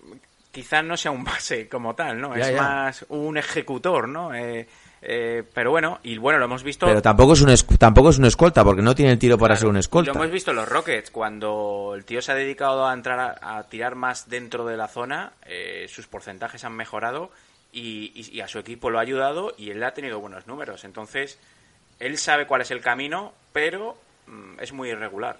[0.51, 2.35] quizás no sea un base como tal, ¿no?
[2.37, 2.61] Ya, es ya.
[2.61, 4.33] más un ejecutor, ¿no?
[4.33, 4.67] Eh,
[5.03, 6.85] eh, pero bueno, y bueno, lo hemos visto...
[6.85, 9.59] Pero tampoco es un tampoco es un escolta, porque no tiene el tiro para Claro,
[9.61, 10.11] ser un escolta.
[10.13, 13.57] Lo hemos visto en los Rockets, cuando el tío se ha dedicado a entrar a,
[13.57, 17.31] a tirar más dentro de la zona, eh, sus porcentajes han mejorado
[17.71, 20.83] y, y- y a su equipo lo ha ayudado y él ha tenido buenos números.
[20.83, 21.39] Entonces,
[21.99, 25.39] él sabe cuál es el camino, pero mm, es muy irregular.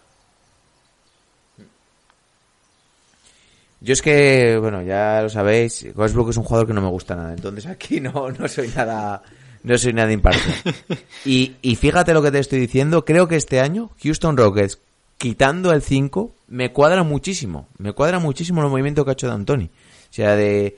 [3.82, 7.16] Yo es que, bueno, ya lo sabéis, Westbrook es un jugador que no me gusta
[7.16, 9.24] nada, entonces aquí no, no soy nada,
[9.64, 10.76] no soy nada imparcial.
[11.26, 14.80] Y, y fíjate lo que te estoy diciendo, creo que este año Houston Rockets,
[15.18, 19.34] quitando el 5, me cuadra muchísimo, me cuadra muchísimo el movimiento que ha hecho de
[19.34, 19.66] Antoni.
[19.66, 20.78] O sea, de,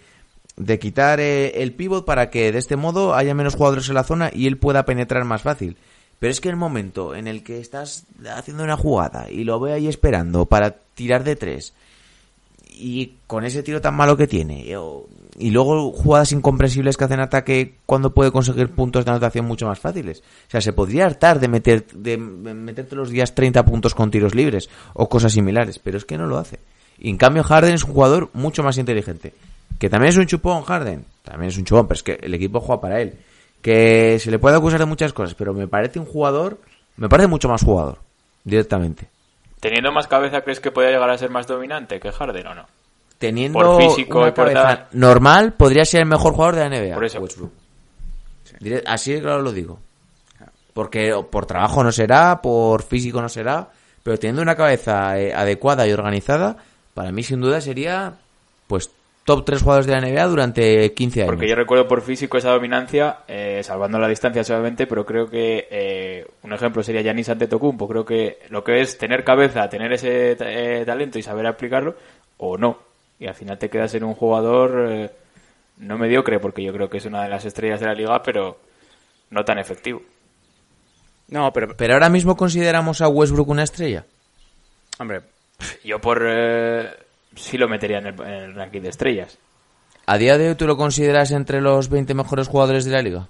[0.56, 4.04] de quitar eh, el pivot para que de este modo haya menos jugadores en la
[4.04, 5.78] zona y él pueda penetrar más fácil.
[6.20, 9.74] Pero es que el momento en el que estás haciendo una jugada y lo ve
[9.74, 11.74] ahí esperando para tirar de tres,
[12.76, 15.08] y con ese tiro tan malo que tiene o-
[15.40, 19.80] y luego jugadas incomprensibles que hacen ataque cuando puede conseguir puntos de anotación mucho más
[19.80, 20.20] fáciles.
[20.48, 24.36] O sea, se podría hartar de meter de meterte los días 30 puntos con tiros
[24.36, 26.60] libres o cosas similares, pero es que no lo hace.
[27.00, 29.34] Y en cambio Harden es un jugador mucho más inteligente.
[29.80, 32.60] Que también es un chupón Harden, también es un chupón, pero es que el equipo
[32.60, 33.16] juega para él.
[33.62, 36.60] Que se le puede acusar de muchas cosas, pero me parece un jugador,
[36.96, 37.98] me parece mucho más jugador,
[38.44, 39.08] directamente.
[39.64, 42.66] Teniendo más cabeza, ¿crees que podría llegar a ser más dominante que Harden o no?
[43.18, 46.70] teniendo Por físico una y por cabeza normal, podría ser el mejor jugador de la
[46.70, 46.96] NBA.
[46.96, 47.20] Por eso.
[47.22, 47.52] Westbrook.
[48.60, 49.80] Dire- Así claro lo digo.
[50.74, 53.70] Porque por trabajo no será, por físico no será,
[54.04, 56.58] pero teniendo una cabeza eh, adecuada y organizada,
[56.94, 58.14] para mí sin duda sería
[58.68, 58.90] pues
[59.24, 61.32] top 3 jugadores de la NBA durante 15 años.
[61.32, 65.68] Porque yo recuerdo por físico esa dominancia, eh, salvando la distancia solamente, pero creo que
[65.72, 67.88] eh, un ejemplo sería Giannis Antetokounmpo.
[67.88, 71.96] Creo que lo que es tener cabeza, tener ese eh, talento y saber aplicarlo,
[72.38, 72.80] o no.
[73.20, 75.12] Y al final te quedas en un jugador eh,
[75.78, 78.60] no mediocre, porque yo creo que es una de las estrellas de la liga, pero
[79.30, 80.02] no tan efectivo.
[81.30, 84.06] No, pero, Pero ahora mismo consideramos a Westbrook una estrella.
[85.00, 85.22] hombre,
[85.84, 86.22] Yo por...
[86.28, 87.03] Eh,
[87.36, 89.38] sí lo metería en el, en el ranking de estrellas.
[90.06, 93.28] ¿A día de hoy tú lo consideras entre los 20 mejores jugadores de la liga?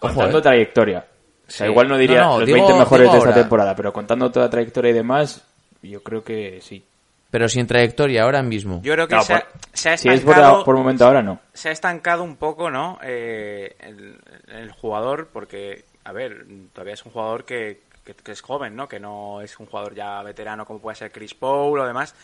[0.00, 0.42] Contando eh.
[0.42, 1.06] trayectoria.
[1.46, 1.70] O sea, Sí.
[1.70, 4.50] igual no diría No, no, los digo- 20 mejores de esta temporada, pero contando toda
[4.50, 5.42] trayectoria y demás,
[5.82, 6.84] yo creo que sí.
[7.30, 8.80] Pero sin trayectoria ahora mismo.
[8.82, 10.64] yo creo que No, se, ha, por- se ha si es por, estancado...
[10.64, 11.40] por momento ahora, no.
[11.52, 12.98] se ha estancado un poco, ¿no?
[13.02, 18.40] Eh, el, el jugador, porque, a ver, todavía es un jugador que, que- que es
[18.40, 18.88] joven, ¿no?
[18.88, 22.14] Que no es un jugador ya veterano como puede ser Chris Paul o demás.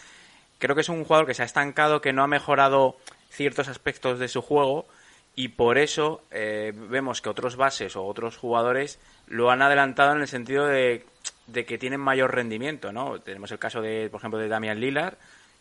[0.58, 2.96] Creo que es un jugador que se ha estancado, que no ha mejorado
[3.30, 4.86] ciertos aspectos de su juego
[5.34, 10.20] y por eso eh, vemos que otros bases o otros jugadores lo han adelantado en
[10.20, 11.04] el sentido de,
[11.48, 13.18] de que tienen mayor rendimiento, ¿no?
[13.20, 15.14] Tenemos el caso de, por ejemplo, de Damian Lillard,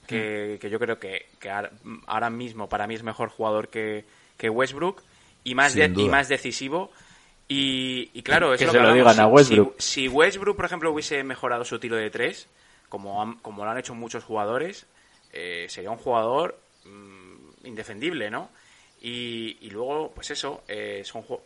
[0.07, 4.03] que, que yo creo que, que ahora- mismo para mí es mejor jugador que,
[4.37, 5.01] que Westbrook
[5.43, 6.91] y más, de- y más decisivo.
[7.53, 9.13] Y, y claro, es Que lo se lo hablamos.
[9.13, 9.75] digan a Si- Westbrook.
[9.79, 12.47] Si, si Westbrook, por ejemplo, hubiese mejorado su tiro de tres,
[12.87, 14.85] como, han- como lo han hecho muchos jugadores,
[15.33, 18.49] eh, sería un jugador mm, indefendible, ¿no?
[19.01, 21.41] Y, y luego, pues eso, eh, es un ju-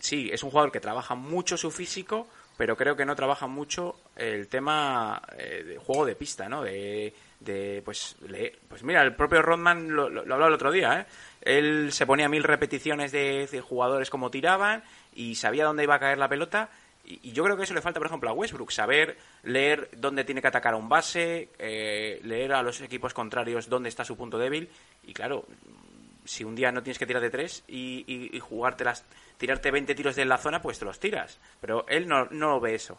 [0.00, 2.26] sí, es un jugador que trabaja mucho su físico,
[2.58, 6.62] pero creo que no trabaja mucho el tema eh, de juego de pista, ¿no?
[6.62, 8.58] De, de pues, leer.
[8.68, 11.06] pues mira, el propio Rodman lo, lo, lo hablaba el otro día, ¿eh?
[11.40, 16.00] Él se ponía mil repeticiones de, de jugadores como tiraban y sabía dónde iba a
[16.00, 16.70] caer la pelota.
[17.04, 20.40] Y, yo creo que eso le falta, por ejemplo, a Westbrook, saber leer dónde tiene
[20.40, 24.38] que atacar a un base, eh, leer a los equipos contrarios dónde está su punto
[24.38, 24.68] débil.
[25.04, 25.44] Y claro,
[26.24, 29.04] si un día no tienes que tirar de tres y, y, y jugártelas,
[29.38, 31.38] tirarte 20 tiros de la zona, pues te los tiras.
[31.60, 32.98] Pero él no, no ve eso.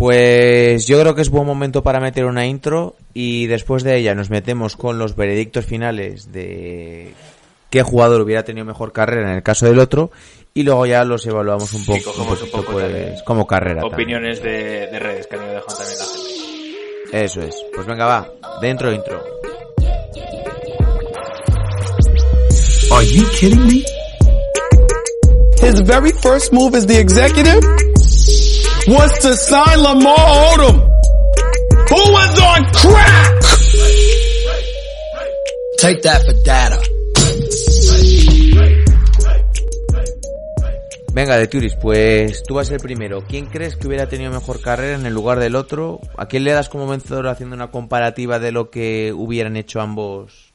[0.00, 4.14] Pues yo creo que es buen momento para meter una intro y después de ella
[4.14, 7.12] nos metemos con los veredictos finales de
[7.70, 10.10] qué jugador hubiera tenido mejor carrera en el caso del otro
[10.52, 13.80] y luego ya los evaluamos un Y poco, cogemos un poquito, poco pues, como carrera.
[13.82, 13.94] también.
[13.94, 17.24] Opiniones de, de redes que han ido dejando también la gente.
[17.24, 17.64] Eso es.
[17.74, 18.28] Pues venga, va.
[18.60, 19.22] Dentro intro.
[22.92, 23.84] Are you kidding me?
[25.60, 27.62] His very first move as the executive
[28.88, 30.80] was to sign Lamar Odom,
[31.88, 33.40] who was on crack.
[35.78, 36.80] Take that for data.
[41.12, 43.24] Venga, de Turis, pues tú vas el primero.
[43.28, 46.00] ¿Quién crees que hubiera tenido mejor carrera en el lugar del otro?
[46.16, 50.52] ¿A quién le das como vencedor haciendo una comparativa de lo que hubieran hecho ambos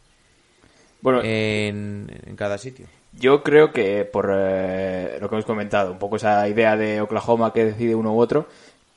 [1.01, 2.87] Bueno, en, en cada sitio?
[3.11, 7.51] Yo creo que por eh, lo que hemos comentado, un poco esa idea de Oklahoma
[7.51, 8.47] que decide uno u otro,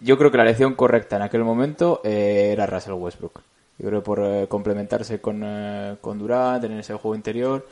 [0.01, 3.40] yo creo que la elección correcta en aquel momento eh, era Russell Westbrook.
[3.79, 7.66] Yo creo por eh, complementarse con, eh, con Durant, tener ese juego interior,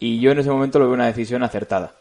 [0.00, 1.94] y yo en ese momento lo veo una decisión acertada.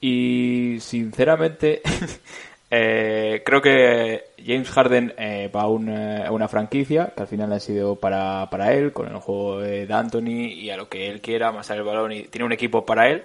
[0.00, 1.82] Y sinceramente,
[2.70, 7.52] eh, creo que James Harden eh, va a una, a una franquicia que al final
[7.52, 11.20] ha sido para, para él, con el juego de D'Antoni y a lo que él
[11.20, 13.24] quiera, más el balón, y tiene un equipo para él.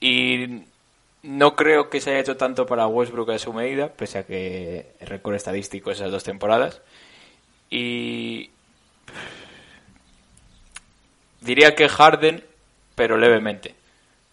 [0.00, 0.62] Y
[1.22, 4.86] no creo que se haya hecho tanto para Westbrook a su medida, pese a que
[5.00, 6.80] el récord estadístico esas dos temporadas.
[7.70, 8.50] Y
[11.40, 12.44] diría que Harden,
[12.94, 13.74] pero levemente.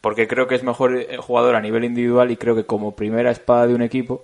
[0.05, 3.31] Porque creo que es mejor eh, jugador a nivel individual y creo que como primera
[3.31, 4.23] espada de un equipo,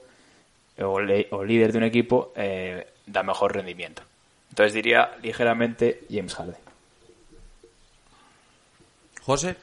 [0.77, 4.03] o, le- o líder de un equipo, eh, da mejor rendimiento.
[4.51, 6.55] Entonces diría ligeramente James Harden.
[9.23, 9.55] José.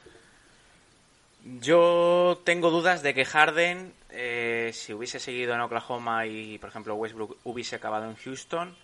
[1.61, 6.95] Yo tengo dudas de que Harden, eh, si hubiese seguido en Oklahoma y, por ejemplo,
[6.95, 8.75] Westbrook hubiese acabado en Houston,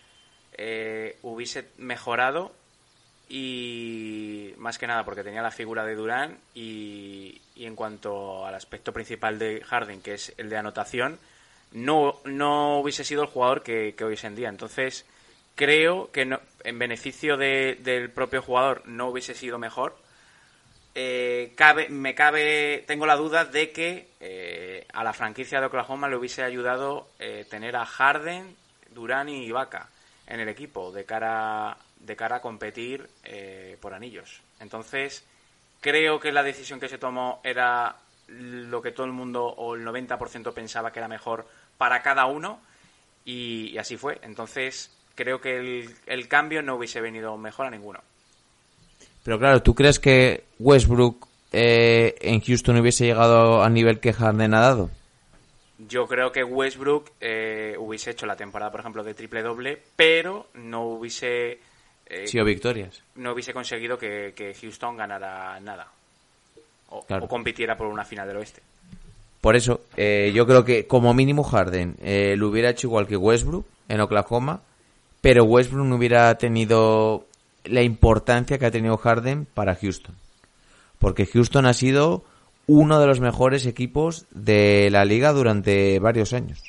[0.58, 2.54] eh, hubiese mejorado
[3.30, 8.94] y más que nada porque tenía la figura de Durán y, en cuanto al aspecto
[8.94, 11.20] principal de Harden, que es el de anotación,
[11.72, 14.50] no, no hubiese sido el jugador que, que hoy es en día.
[14.50, 15.06] Entonces,
[15.56, 19.98] creo que no- en beneficio de- del propio jugador no hubiese sido mejor.
[20.98, 26.08] Eh, cabe, me cabe, tengo la duda de que eh, a la franquicia de Oklahoma
[26.08, 28.56] le hubiese ayudado eh, tener a Harden,
[28.92, 29.90] Durán y Ibaka
[30.28, 34.42] en el equipo de cara, de cara a competir eh, por anillos.
[34.60, 35.26] Entonces,
[35.82, 39.86] creo que la decisión que se tomó era lo que todo el mundo o el
[39.86, 42.60] 90% pensaba que era mejor para cada uno
[43.24, 44.20] y, y así fue.
[44.24, 48.02] Entonces, creo que el, el cambio no hubiese venido mejor a ninguno.
[49.24, 54.54] Pero claro, ¿tú crees que Westbrook eh, en Houston hubiese llegado al nivel que Harden
[54.54, 54.92] ha dado?
[55.78, 60.48] Yo creo que Westbrook eh, hubiese hecho la temporada, por ejemplo, de triple doble, pero
[60.54, 61.60] no hubiese
[62.08, 63.02] eh, Sí, o victorias.
[63.16, 65.88] no hubiese conseguido que, que Houston ganara nada
[66.90, 67.26] o, Claro.
[67.26, 68.62] o compitiera por una final del oeste.
[69.42, 73.16] Por eso, eh, yo creo que como mínimo Harden eh, lo hubiera hecho igual que
[73.18, 74.62] Westbrook en Oklahoma,
[75.22, 77.26] pero Westbrook no hubiera tenido
[77.64, 80.16] la importancia que ha tenido Harden para Houston.
[81.00, 82.24] Porque Houston ha sido
[82.68, 86.62] uno de los mejores equipos de la liga durante varios años.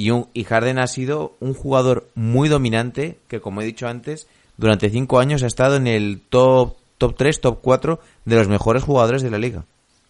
[0.00, 4.28] Y, un, y Harden ha sido un jugador muy dominante que, como he dicho antes,
[4.56, 8.82] durante cinco años ha estado en el top, top 3, top 4 de los mejores
[8.82, 9.64] jugadores de la liga.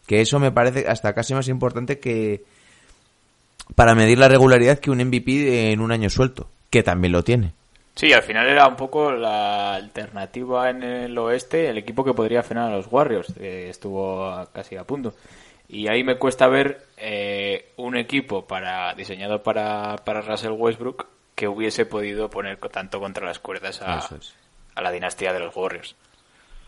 [0.07, 2.45] Que eso me parece hasta casi más importante que
[3.75, 7.55] para medir la regularidad que un MVP en un año suelto, que también lo tiene.
[7.97, 12.45] Sí, al final era un poco la alternativa en el oeste, el equipo que podría
[12.45, 15.15] frenar a los Warriors, que estuvo casi a punto.
[15.73, 21.07] Y ahí me cuesta ver eh, un equipo para diseñado para, para Russell Westbrook
[21.37, 24.35] que hubiese podido poner tanto contra las cuerdas a, Eso es.
[24.75, 25.95] a la dinastía de los Warriors.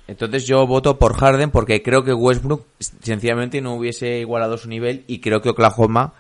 [0.07, 5.05] Entonces yo voto por Harden porque creo que Westbrook sencillamente no hubiese igualado su nivel
[5.09, 6.15] y creo que Oklahoma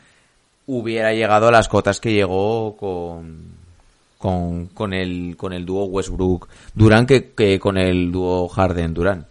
[0.66, 3.62] hubiera llegado a las cotas que llegó con
[4.18, 9.26] con, con el con el dúo Westbrook Durán que, que con el dúo Harden Durán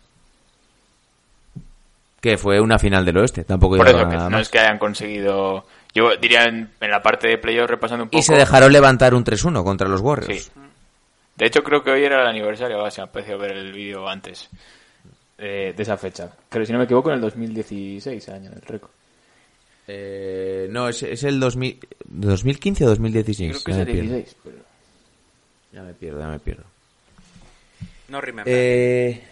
[2.21, 4.41] que fue una final del oeste tampoco Por eso, que nada no más.
[4.43, 5.65] es que hayan conseguido...
[5.93, 8.19] Yo diría en, en la parte de playoff repasando un poco...
[8.19, 10.51] y se dejaron levantar un 3-1 contra los Warriors Sí.
[11.35, 14.07] De hecho, creo que hoy era el aniversario, ahora se me ha ver el vídeo
[14.07, 14.47] antes
[15.39, 16.29] eh, de esa fecha.
[16.49, 18.91] Pero si no me equivoco, en el 2016, año del récord.
[19.87, 23.97] Eh, no es, es el 2000, 2015 o 2016 Creo que ya, es me el
[23.99, 24.15] pierdo.
[24.17, 24.37] 16.
[24.43, 24.57] pero-
[25.73, 26.63] ya me pierdo ya me pierdo
[28.09, 28.53] No remember.
[28.55, 29.23] Eh,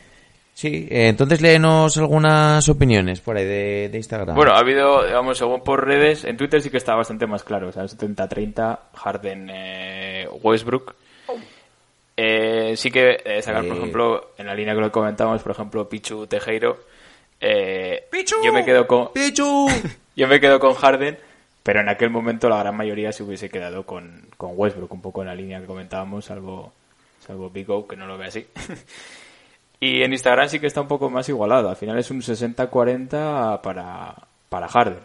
[0.60, 4.36] sí, eh, entonces léenos algunas opiniones por ahí de, de Instagram.
[4.36, 7.70] Bueno, ha habido, digamos, según por redes, en Twitter sí que está bastante más claro.
[7.70, 10.96] O sea, 70-30, Harden, eh, Westbrook.
[12.22, 15.88] Eh, sí que eh, sacar, por ejemplo, en la línea que lo comentamos, por ejemplo,
[15.88, 16.80] Pichu Tejero.
[17.40, 18.36] Eh, ¡Pichu!
[18.44, 19.68] Yo me quedo con, ¡Pichu!
[20.18, 21.18] yo me quedo con Harden,
[21.64, 25.22] Pero en aquel momento la gran mayoría se hubiese quedado con, con Westbrook, un poco
[25.22, 26.74] en la línea que comentábamos, salvo,
[27.26, 28.46] salvo Big O, que no lo ve así.
[29.80, 31.70] y en Instagram sí que está un poco más igualado.
[31.70, 34.16] Al final es un 60-40 para,
[34.50, 35.00] para Harden.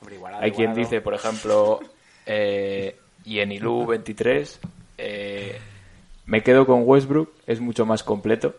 [0.00, 1.80] Hombre, igualado, Hay quien dice, por ejemplo,
[2.26, 4.60] eh, Yenilu 23,
[4.98, 5.60] eh,
[6.26, 8.54] me quedo con Westbrook, es mucho más completo.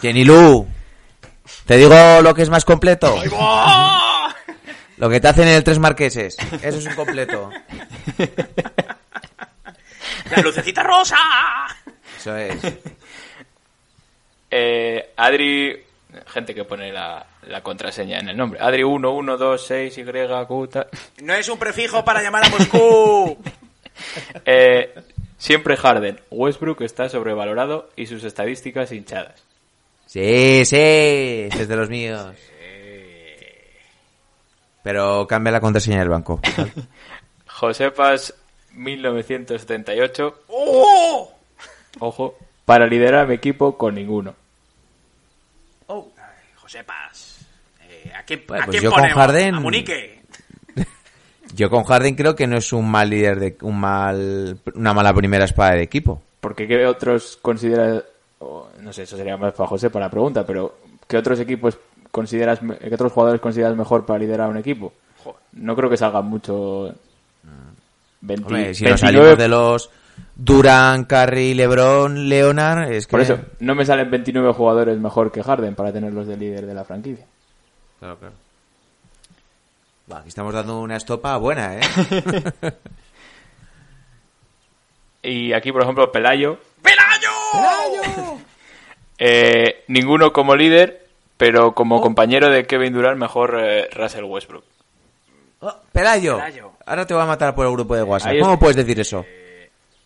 [0.00, 0.66] Jenny Lu,
[1.66, 3.14] te digo lo que es más completo.
[4.96, 6.36] Lo que te hacen en el Tres Marqueses.
[6.60, 7.50] Eso es un completo.
[10.30, 11.16] ¡La lucecita rosa!
[12.18, 12.60] Eso es.
[14.50, 15.84] Eh, Adri,
[16.26, 18.60] gente que pone la, la contraseña en el nombre.
[18.60, 20.04] Adri 1, 1, 2, 6, Y,
[20.46, 20.88] Q, tal.
[21.22, 23.38] No es un prefijo para llamar a Moscú.
[24.44, 24.94] Eh,
[25.38, 26.20] siempre Harden.
[26.30, 29.42] Westbrook está sobrevalorado y sus estadísticas hinchadas.
[30.06, 30.76] Sí, sí.
[30.76, 32.36] ese Es de los míos.
[34.84, 36.40] Pero cambia la contraseña del banco.
[37.46, 38.34] Josepas
[38.72, 40.42] 1978.
[40.48, 41.32] ¡Oh!
[41.98, 42.36] Ojo.
[42.68, 44.34] Para liderar mi equipo con ninguno.
[45.86, 46.06] Oh,
[46.56, 47.38] Josepas.
[47.88, 49.08] Eh, ¿A quién, Bueno, a pues quién yo con?
[49.08, 50.20] Harden- A Munique.
[51.54, 55.14] Yo con Harden creo que no es un mal líder de un mal una mala
[55.14, 56.20] primera espada de equipo.
[56.40, 58.04] Porque ¿qué otros consideras...
[58.38, 60.76] no sé, eso sería más para José para la pregunta, pero
[61.08, 61.78] ¿qué otros equipos
[62.10, 62.58] consideras...
[62.60, 64.92] ¿Qué otros jugadores consideras mejor para liderar un equipo?
[65.52, 66.94] No creo que salgan mucho...
[68.20, 69.90] 20, Hombre, si nos 29 salimos de los
[70.36, 75.42] Durán, Curry, LeBron, Leonard, es que Por eso, no me salen 29 jugadores mejor que
[75.42, 77.26] Harden para tenerlos de líder de la franquicia.
[77.98, 78.34] Claro, claro.
[80.20, 81.80] Aquí estamos dando una estopa buena, ¿eh?
[85.22, 86.58] Y aquí, por ejemplo, Pelayo.
[86.82, 88.38] ¡Pelayo!
[89.20, 91.74] Eh, ninguno como líder, pero Oh.
[91.74, 94.62] como compañero de Kevin Durant, mejor eh, Russell Westbrook.
[95.58, 96.70] Oh, Pelayo, Pelayo.
[96.86, 98.34] ahora te voy a matar por el grupo de WhatsApp.
[98.40, 99.24] ¿Cómo es- puedes decir eso?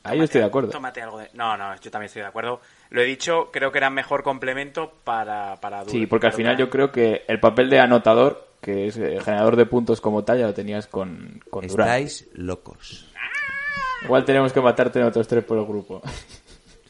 [0.05, 0.71] Ahí yo estoy de acuerdo.
[0.71, 1.31] Tómate algo de...
[1.35, 2.61] No, no, yo también estoy de acuerdo.
[2.91, 6.69] Lo he dicho, creo que era mejor complemento para, para Sí, porque al final yo
[6.69, 10.47] creo que el papel de anotador, que es eh, generador de puntos como tal, ya
[10.47, 11.89] lo tenías con, con Durant.
[11.89, 13.09] Estáis locos.
[14.05, 16.03] Igual tenemos que matarte en otros tres por el grupo.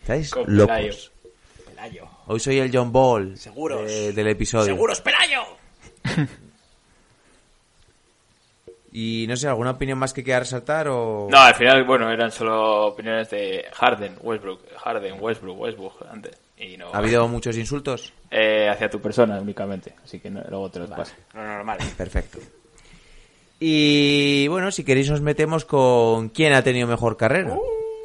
[0.01, 0.67] Estáis Con Pelayo.
[0.87, 1.13] locos.
[1.67, 2.09] Pelayo.
[2.27, 3.87] Hoy soy el John Ball Seguros.
[3.87, 4.65] de- del episodio.
[4.65, 5.43] ¡Seguros, Pelayo!
[8.95, 11.27] Y no sé, ¿alguna opinión más que quiera resaltar o...?
[11.31, 16.37] No, al final, bueno, eran solo opiniones de Harden, Westbrook, Harden, Westbrook, Westbrook, antes.
[16.59, 18.13] Y no, ¿Ha habido muchos insultos?
[18.31, 21.15] eh, hacia tu persona únicamente, así que no- luego te los paso.
[21.35, 21.79] Lo normal.
[21.97, 22.39] Perfecto.
[23.61, 27.57] Y bueno, si queréis nos metemos con quién ha tenido mejor carrera.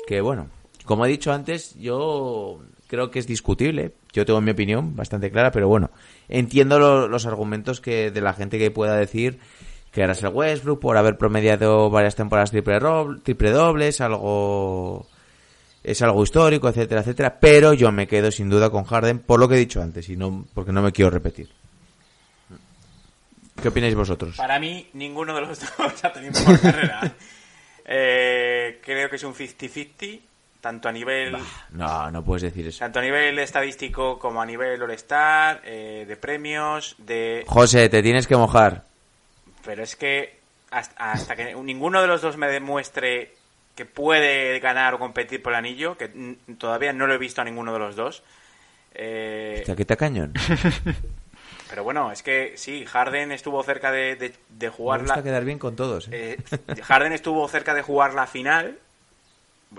[0.05, 0.47] Que bueno,
[0.85, 3.91] como he dicho antes, yo creo que es discutible.
[4.13, 5.89] Yo tengo mi opinión bastante clara, pero bueno,
[6.29, 9.39] entiendo lo- los argumentos que de la gente que pueda decir
[9.97, 12.77] que Russell Westbrook por haber promediado varias temporadas triple,
[13.23, 15.07] triple dobles, algo
[15.83, 19.49] es algo histórico, etcétera, etcétera, pero yo me quedo sin duda con Harden por lo
[19.49, 21.49] que he dicho antes y no porque no me quiero repetir.
[23.59, 24.37] ¿Qué opináis vosotros?
[24.37, 25.71] Para mí, ninguno de los dos
[26.03, 27.15] ha tenido mejor carrera.
[27.83, 30.21] Eh, creo que es un 50-50,
[30.61, 31.35] tanto a nivel
[31.71, 32.77] No, no puedes decir eso.
[32.79, 37.45] tanto a nivel estadístico como a nivel All-Star, eh, de premios, de...
[37.47, 38.85] José, te tienes que mojar.
[39.67, 40.39] Pero es que
[40.71, 43.35] hasta, hasta que ninguno de los dos me demuestre
[43.75, 46.07] que puede ganar o competir por el anillo, que
[46.57, 48.23] todavía no lo he visto a ninguno de los dos.
[48.95, 50.33] eh, Hostia, ¿qué te cañón?
[51.69, 55.23] pero bueno, es que sí, Harden estuvo cerca de, de, de Me jugar gusta la...
[55.23, 56.07] quedar bien con todos.
[56.07, 56.37] ¿eh?
[56.49, 58.79] Eh, Harden estuvo cerca de jugar la final.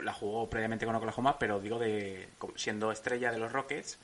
[0.03, 3.99] La jugó previamente con Oklahoma, pero digo de siendo estrella de los Rockets.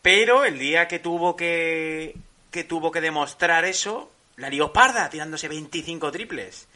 [0.00, 2.14] Pero el día que tuvo que
[2.52, 6.68] que tuvo que demostrar eso, la lió parda tirándose 25 triples.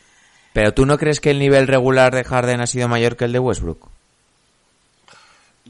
[0.53, 3.33] Pero tú no crees que el nivel regular de Harden ha sido mayor que el
[3.33, 3.89] de Westbrook?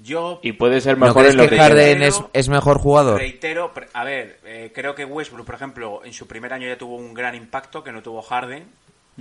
[0.05, 2.78] Yo Y puede ser ¿No mejor crees en lo que que Harden es, es mejor
[2.78, 3.18] jugador?
[3.18, 6.97] reitero, a ver, eh, creo que Westbrook, por ejemplo, en su primer año ya tuvo
[6.97, 8.64] un gran impacto que no tuvo Harden.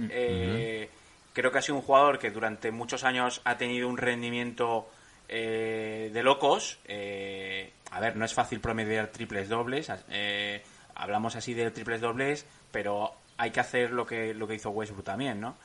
[0.09, 0.89] Eh,
[1.34, 4.88] Creo que ha sido un jugador que durante muchos años ha tenido un rendimiento
[5.28, 6.78] eh, de locos.
[6.86, 9.91] Eh, a ver, no es fácil promediar triples dobles.
[10.11, 10.61] eh,
[10.95, 12.45] hablamos así de triples dobles,
[12.76, 15.55] pero hay que hacer lo que, lo que hizo Westbrook también, ¿no?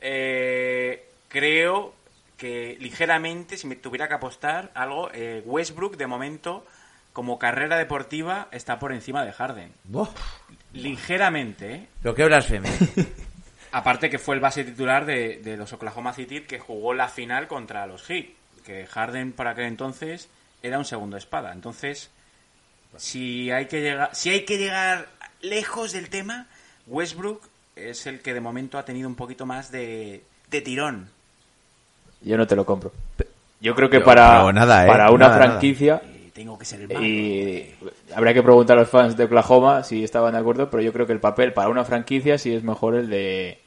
[0.00, 1.94] Eh, creo
[2.36, 6.66] que ligeramente, si me tuviera que apostar algo, eh, Westbrook de momento,
[7.12, 9.72] como carrera deportiva, está por encima de Harden.
[10.72, 11.88] Ligeramente, ¿eh?
[12.02, 12.72] Pero qué blasfemia.
[13.70, 17.46] Aparte que fue el base titular de, de los Oklahoma City que jugó la final
[17.46, 18.26] contra los Heat.
[18.64, 20.28] Que Harden para aquel entonces
[20.60, 21.52] era un segundo espada.
[21.52, 22.10] Entonces,
[22.96, 25.06] si hay que llegar, si hay que llegar
[25.48, 26.46] lejos del tema,
[26.86, 27.40] Westbrook
[27.74, 31.08] es el que de momento ha tenido un poquito más de, de tirón.
[32.22, 32.92] Yo no te lo compro.
[33.60, 34.88] Yo creo que Pero- para, pero nada, ¿eh?
[34.88, 36.02] para una Nada, franquicia
[36.34, 37.00] tengo que ser el malo.
[37.06, 37.74] y
[38.14, 41.06] habría que preguntar a los fans de Oklahoma si estaban de acuerdo, pero yo creo
[41.06, 43.58] que el papel para una franquicia sí es mejor el de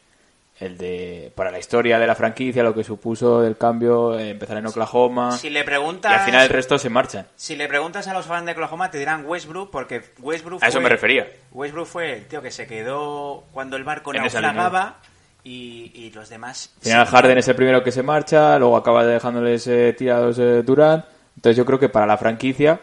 [0.60, 4.57] el de para la historia de la franquicia, lo que supuso el cambio, eh, empezar
[4.57, 6.12] en Oklahoma Si le y preguntas...
[6.12, 7.28] al final el resto se marchan.
[7.36, 10.78] Si le preguntas a los fans de Oklahoma te dirán Westbrook porque Westbrook A eso
[10.80, 11.28] fue- me refería.
[11.53, 14.97] Westbrook fue el tío que se quedó cuando el barco En naufragaba
[15.43, 16.72] y, y los demás...
[16.78, 20.38] Al final sí, Harden es el primero que se marcha, luego acaba dejándoles eh, tirados
[20.39, 21.05] eh, Durant.
[21.38, 22.82] Entonces yo creo que para la franquicia,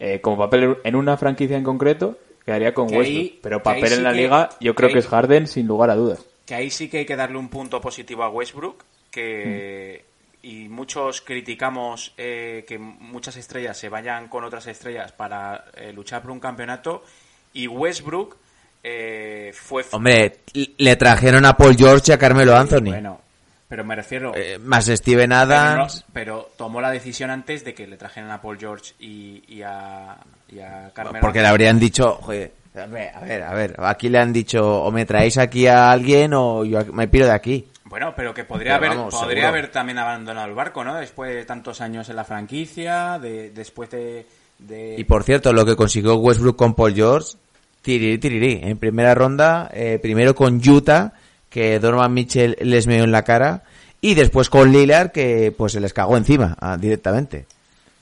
[0.00, 2.16] eh, como papel en una franquicia en concreto,
[2.46, 3.20] quedaría con Que Westbrook.
[3.20, 5.90] ahí- Pero papel sí en la que- liga, yo creo que es Harden sin lugar
[5.90, 6.24] a dudas.
[6.48, 10.04] Que ahí sí que hay que darle un punto positivo a Westbrook, que
[10.42, 16.22] y muchos criticamos eh, que muchas estrellas se vayan con otras estrellas para eh, luchar
[16.22, 17.04] por un campeonato
[17.52, 18.36] y Westbrook
[18.84, 22.84] eh, fue Hombre, le trajeron a Paul George y a Carmelo Anthony.
[22.92, 23.20] bueno,
[23.68, 26.04] pero me refiero Eh, más Steven pero, no- Adams.
[26.12, 30.16] pero tomó la decisión antes de que le trajeran a Paul George y, y a,
[30.48, 34.08] y a Carmelo Porque le habrían dicho, joder, a ver, a ver, a ver, aquí
[34.08, 37.66] le han dicho, o me traéis aquí a alguien o yo me piro de aquí.
[37.84, 39.48] Bueno, pero que podría Pero haber vamos, podría seguro.
[39.48, 40.96] haber también abandonado el barco, ¿no?
[40.96, 44.26] Después de tantos años en la franquicia, de, después de,
[44.58, 47.36] de- Y por cierto, lo que consiguió Westbrook con Paul George,
[47.80, 48.60] tirirí, tirirí.
[48.62, 51.12] En primera ronda, eh, primero con Utah,
[51.48, 53.62] que Donovan Mitchell les meó en la cara,
[54.02, 57.46] y después con Lillard, que pues se les cagó encima, ah, directamente.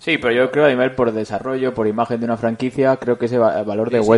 [0.00, 3.26] Sí, pero yo creo a nivel por desarrollo, por imagen de una franquicia, creo que
[3.26, 4.08] ese va- el valor de Sí, sí.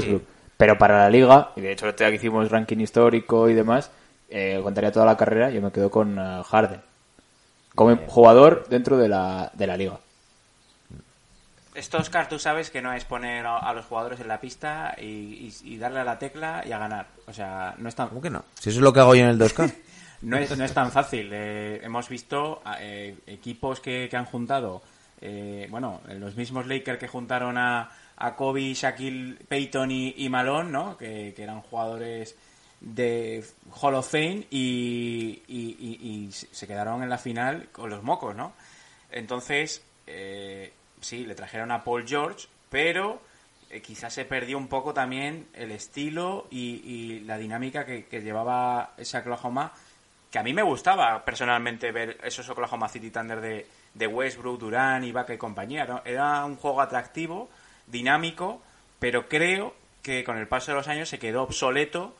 [0.58, 3.90] Pero para la liga, y de hecho que hicimos ranking histórico y demás,
[4.28, 6.82] eh, contaría toda la carrera, yo me quedo con eh, Harden.
[7.74, 9.98] Como jugador dentro de la, de la liga.
[11.74, 14.96] Esto, Oscar, tú sabes que no es poner a, a los jugadores en la pista
[14.98, 17.06] y, y- y darle a la tecla y a ganar.
[17.28, 18.44] O sea, no es tan, ¿Cómo que no?
[18.58, 19.72] Si eso es lo que hago yo en el 2K.
[20.22, 21.30] no es, no es tan fácil.
[21.32, 24.82] Eh, hemos visto eh, equipos que, que han juntado,
[25.20, 27.88] eh, bueno, los mismos Lakers que juntaron a,
[28.18, 30.96] a Kobe, Shaquille, Peyton y, Malone, ¿no?
[30.96, 32.36] Que, eran jugadores
[32.80, 33.44] de
[33.80, 38.52] Hall of Fame y, se quedaron en la final con los mocos, ¿no?
[39.10, 43.22] Entonces, eh, sí, le trajeron a Paul George, pero
[43.70, 48.94] eh, quizás se perdió un poco también el estilo y, la dinámica que, que llevaba
[48.96, 49.72] ese Oklahoma,
[50.30, 55.04] que a mí me gustaba personalmente ver esos Oklahoma City Thunder de, de Westbrook, Durán,
[55.04, 55.84] Ibaka y compañía.
[55.84, 56.02] ¿no?
[56.04, 57.48] Era un juego atractivo,
[57.90, 58.62] dinámico,
[58.98, 62.14] pero creo que con el paso de los años se quedó obsoleto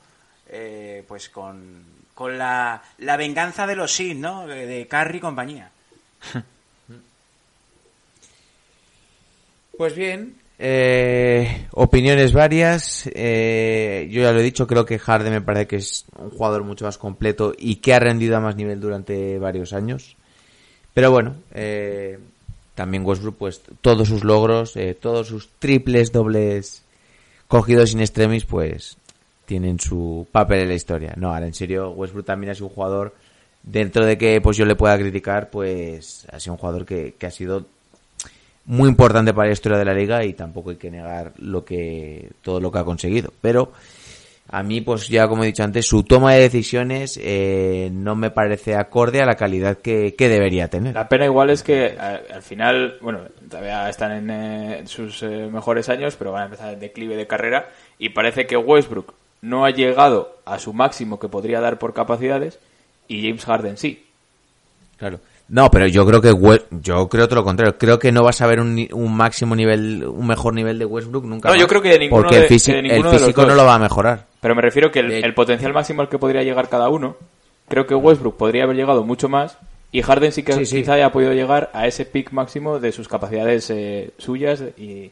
[0.49, 4.47] eh, pues con, con la, la venganza de los Sin, ¿no?
[4.47, 5.71] De, de Curry y compañía.
[9.77, 13.09] Pues bien, eh, opiniones varias.
[13.15, 16.65] Eh, yo ya lo he dicho, creo que Harden me parece que es un jugador
[16.65, 20.17] mucho más completo y que ha rendido a más nivel durante varios años.
[20.95, 22.19] Pero bueno, eh,
[22.79, 26.85] también Westbrook, pues todos sus logros, eh, todos sus triples, dobles
[27.49, 28.97] cogidos in extremis, pues
[29.47, 31.15] tienen su papel en la historia.
[31.17, 33.17] No, ahora en serio, Westbrook también ha sido un jugador,
[33.65, 37.27] dentro de que pues yo le pueda criticar, pues ha sido un jugador que, que
[37.27, 37.67] ha sido
[38.65, 42.31] muy importante para la historia de la liga y tampoco hay que negar lo que
[42.43, 43.73] todo lo que ha conseguido pero
[44.51, 48.31] a mí pues ya como he dicho antes su toma de decisiones eh, no me
[48.31, 50.95] parece acorde a la calidad que, que debería tener.
[50.95, 55.91] La pena igual es que al final, bueno, todavía están en eh, sus eh, mejores
[55.91, 57.69] años, pero van a empezar el declive de carrera
[57.99, 62.59] y parece que Westbrook no ha llegado a su máximo que podría dar por capacidades
[63.07, 64.07] y James Harden sí.
[64.97, 65.21] claro.
[65.51, 66.35] No pero yo creo que
[66.83, 67.79] yo creo todo lo contrario.
[67.79, 71.25] Creo que no vas a ver un, un máximo nivel un mejor nivel de Westbrook
[71.25, 73.47] nunca No, yo creo que de ninguno porque el, de el ninguno de los físico
[73.47, 76.43] no lo va a mejorar Pero me refiero que el, potencial máximo al que podría
[76.43, 77.17] llegar cada uno,
[77.69, 79.59] creo que Westbrook podría haber llegado mucho más
[79.91, 80.77] y Harden sí que Sí, sí.
[80.81, 85.11] quizá haya podido llegar a ese pick máximo de sus capacidades eh, suyas y,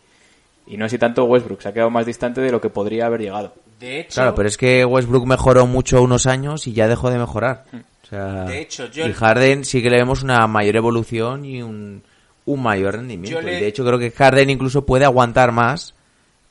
[0.66, 3.20] y no así tanto Westbrook, se ha quedado más distante de lo que podría haber
[3.22, 3.52] llegado.
[3.80, 7.18] De hecho, claro pero es que Westbrook mejoró mucho unos años y ya dejó de
[7.18, 7.64] mejorar
[8.04, 11.60] o sea, De hecho, yo- y Harden sí que le vemos una mayor evolución y
[11.62, 12.02] un,
[12.44, 13.40] un mayor rendimiento.
[13.42, 15.95] Le- Y de hecho creo que Harden incluso puede aguantar más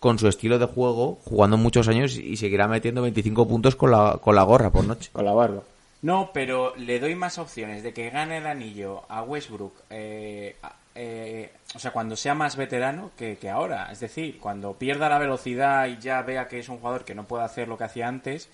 [0.06, 4.20] con su estilo de juego, jugando muchos años y seguirá metiendo 25 puntos con la,
[4.22, 5.10] con la gorra por noche.
[5.12, 5.64] Con la barba.
[6.03, 10.58] No, pero le doy más opciones de que gane el anillo a Westbrook, eh,
[10.93, 13.91] eh, o sea, cuando sea más veterano que, que ahora.
[13.91, 17.24] Es decir, cuando pierda la velocidad y ya vea que es un jugador que no
[17.24, 18.47] puede hacer lo que hacía antes,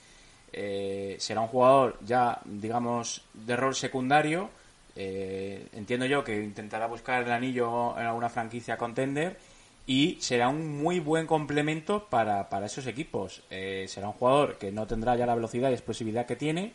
[0.54, 4.50] eh, será un jugador ya, digamos, de rol secundario.
[4.96, 9.51] Eh, entiendo yo que intentará buscar el anillo en alguna franquicia contender
[9.92, 13.42] y será un muy buen complemento para, para esos equipos.
[13.50, 16.72] Eh, será un jugador que no tendrá ya la velocidad y explosividad que tiene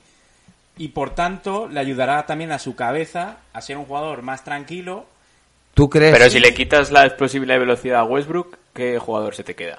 [0.77, 5.07] y por tanto le ayudará también a su cabeza a ser un jugador más tranquilo.
[5.73, 9.45] ¿Tú crees, Pero si le quitas la explosividad y velocidad a Westbrook, ¿qué jugador se
[9.45, 9.79] te queda?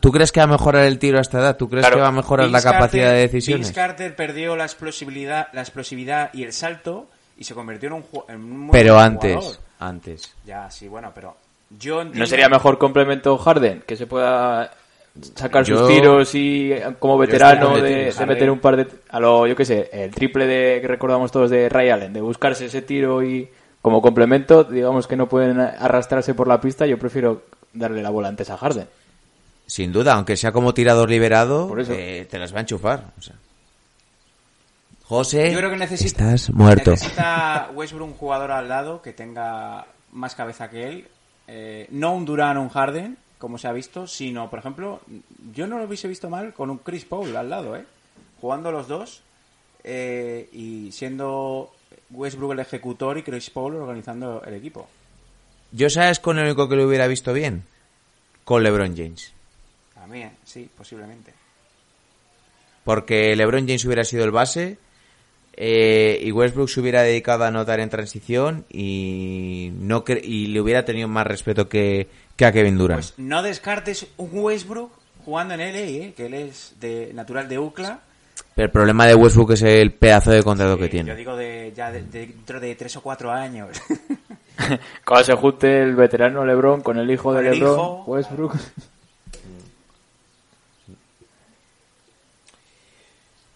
[0.00, 1.56] ¿Tú crees que va a mejorar el tiro a esta edad?
[1.56, 1.96] ¿Tú crees Claro.
[1.96, 3.66] que va a mejorar la capacidad Carter- de decisiones?
[3.68, 7.06] Vince Carter perdió la explosividad, la explosividad y el salto
[7.36, 9.58] y se convirtió en un, en un muy Pero buen antes, jugador.
[9.78, 10.34] antes.
[10.44, 11.36] Ya, sí, bueno, pero
[11.70, 13.82] yo ¿No sería mejor complemento Harden?
[13.86, 14.72] Que se pueda
[15.34, 18.86] sacar Yo- sus tiros y eh, como veterano de, meter un par de...
[19.10, 22.20] A lo, yo qué sé, el triple de que recordamos todos de Ray Allen, de
[22.20, 23.48] buscarse ese tiro y
[23.80, 27.42] como complemento, digamos que no pueden arrastrarse por la pista, yo prefiero
[27.72, 28.88] darle la bola antes a Harden.
[29.66, 31.92] Sin duda, aunque sea como tirador liberado, Por eso.
[31.94, 33.04] eh, te las va a enchufar.
[33.18, 33.34] o sea.
[35.04, 36.92] José, Yo creo que necesita, estás muerto.
[36.92, 41.08] necesita Westbrook un jugador al lado que tenga más cabeza que él.
[41.46, 45.00] Eh, no un Durán o un Harden, como se ha visto, sino, por ejemplo,
[45.52, 47.84] yo no lo hubiese visto mal con un Chris Paul al lado, ¿eh?
[48.40, 49.22] Jugando los dos
[49.82, 51.72] eh, y siendo
[52.10, 54.88] Westbrook el ejecutor y Chris Paul organizando el equipo.
[55.72, 57.64] Yo sabes con el único que lo hubiera visto bien,
[58.44, 59.32] con LeBron James.
[59.96, 60.32] A mí, ¿eh?
[60.44, 61.34] sí, posiblemente.
[62.84, 64.78] Porque LeBron James hubiera sido el base
[65.56, 70.60] eh, y Westbrook se hubiera dedicado a anotar en transición y no cre- y le
[70.60, 73.00] hubiera tenido más respeto que, que a Kevin Durant.
[73.02, 74.90] Pues no descartes un Westbrook
[75.24, 76.14] jugando en LA, ¿eh?
[76.16, 78.00] que él es de natural de UCLA.
[78.54, 81.08] Pero el problema de Westbrook es el pedazo de contrato que tiene.
[81.10, 83.68] Yo digo de, ya de- de- dentro de tres o cuatro años.
[85.04, 88.04] Cuando se junte el veterano LeBron con el hijo de Con el LeBron, hijo.
[88.06, 88.54] Westbrook...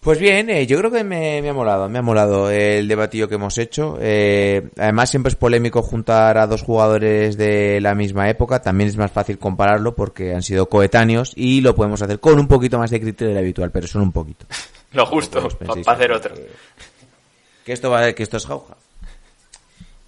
[0.09, 3.29] Pues bien, eh, yo creo que me, me ha molado, me ha molado el debatillo
[3.29, 3.95] que hemos hecho.
[4.01, 8.97] Eh, además siempre es polémico juntar a dos jugadores de la misma época, también es
[8.97, 12.89] más fácil compararlo porque han sido coetáneos y lo podemos hacer con un poquito más
[12.89, 14.47] de criterio del habitual, pero solo un poquito.
[14.93, 16.33] Lo justo, para hacer otro.
[17.63, 18.77] Que esto va, que esto es jauja.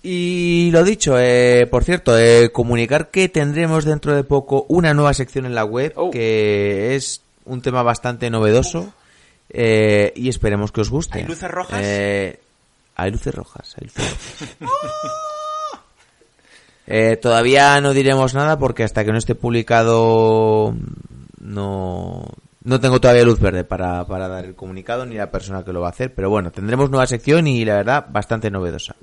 [0.01, 5.13] Y lo dicho, eh, por cierto, eh, comunicar que tendremos dentro de poco una nueva
[5.13, 6.09] sección en la web Oh.
[6.09, 8.95] que es un tema bastante novedoso
[9.53, 11.19] eh, y esperemos que os guste.
[11.19, 11.79] ¿Hay luces rojas?
[11.83, 12.39] Eh,
[12.95, 13.75] hay luces rojas.
[13.77, 14.59] hay luces rojas.
[16.93, 20.75] Eh, todavía no diremos nada porque hasta que no esté publicado
[21.39, 22.25] no,
[22.65, 25.79] no tengo todavía luz verde para, para dar el comunicado ni la persona que lo
[25.79, 26.13] va a hacer.
[26.13, 28.95] Pero bueno, tendremos nueva sección y la verdad bastante novedosa.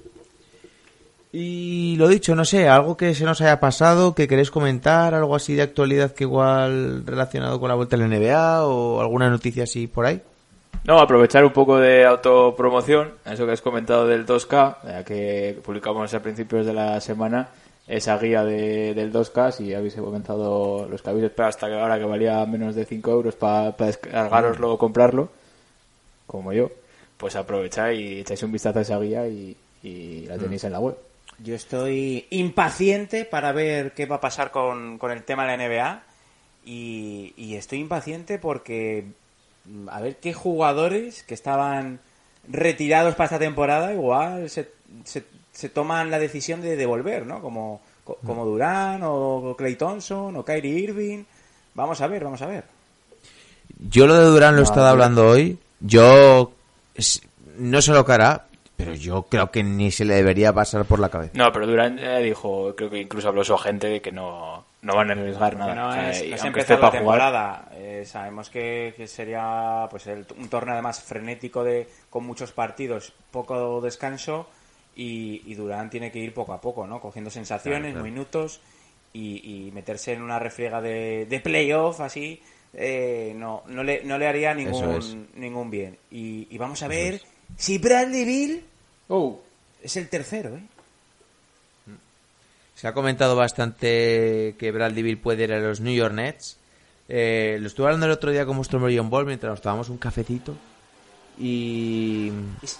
[1.33, 5.37] Y lo dicho, no sé, algo que se nos haya pasado, que queréis comentar, algo
[5.37, 9.65] así de actualidad que igual relacionado con la vuelta a la NBA o alguna noticia
[9.65, 10.23] así por ahí.
[10.85, 16.13] No, aprovechar un poco de autopromoción, eso que has comentado del 2K, ya que publicamos
[16.15, 17.51] a principios de la semana
[17.87, 22.05] esa guía de, del 2K, si habéis comenzado los que habéis esperado hasta ahora que
[22.05, 25.29] valía menos de 5 euros para descargaroslo o comprarlo,
[26.27, 26.71] como yo,
[27.17, 30.81] pues aprovecháis y echáis un vistazo a esa guía y, y la tenéis en la
[30.81, 30.97] web.
[31.41, 35.69] Yo estoy impaciente para ver qué va a pasar con, con el tema de la
[35.69, 36.03] NBA.
[36.65, 39.13] Y, y estoy impaciente porque mm,
[39.91, 42.01] a ver qué jugadores que estaban
[42.49, 44.71] retirados para esta temporada igual se,
[45.05, 47.41] se, se toman la decisión de devolver, ¿no?
[47.43, 51.25] Como, co- como Durán o Clay Thompson o Kyrie Irving.
[51.75, 52.65] Vamos a ver, vamos a ver.
[53.91, 55.59] Yo lo de Durán lo he estado hablando hoy.
[55.81, 56.53] Yo
[57.59, 58.47] no sé lo que hará,
[58.77, 61.33] pero yo creo que ni se le debería pasar por la cabeza.
[61.35, 64.95] No, pero Durán eh, dijo, creo que incluso habló su agente de que no, no
[64.97, 65.75] van a arriesgar nada.
[65.75, 67.69] No O sea, es, y no es aunque empezar esté la jugar, temporada.
[67.73, 73.13] Eh, sabemos que, que sería pues el- un torneo además frenético de con muchos partidos,
[73.31, 74.49] poco descanso
[74.95, 77.01] y, y Durán tiene que ir poco a poco, ¿no?
[77.01, 78.05] Cogiendo sensaciones, Claro, claro.
[78.05, 78.61] minutos
[79.13, 82.41] y, y meterse en una refriega de, de playoff así.
[82.75, 85.17] eh, no, no le, no le haría ningún, es.
[85.35, 85.99] ningún bien.
[86.11, 87.21] Y, y vamos a ver
[87.57, 88.65] si Bradley Bill
[89.09, 89.41] Oh,
[89.83, 90.63] es el tercero, ¿eh?
[92.79, 96.59] Se ha comentado bastante que Bradley Bill puede ir a los New York Nets.
[97.09, 99.99] Eh, lo estuve hablando el otro día con vuestro John Ball mientras nos tomábamos un
[99.99, 100.55] cafecito.
[101.41, 102.31] Y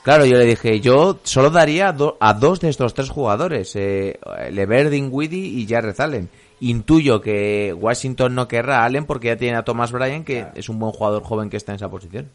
[0.05, 4.21] claro, yo le dije, yo solo daría do- a dos de estos tres jugadores, eh,
[4.53, 6.29] Levert, Dinwiddie y Jarrett Allen.
[6.61, 10.69] Intuyo que Washington no querrá a Allen porque ya tiene a Thomas Bryan, que es
[10.69, 12.31] un buen jugador joven que está en esa posición.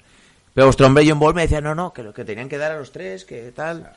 [0.53, 2.77] Pero hombre John Ball me decía, no, no, que lo que tenían que dar a
[2.79, 3.93] los tres, que tal.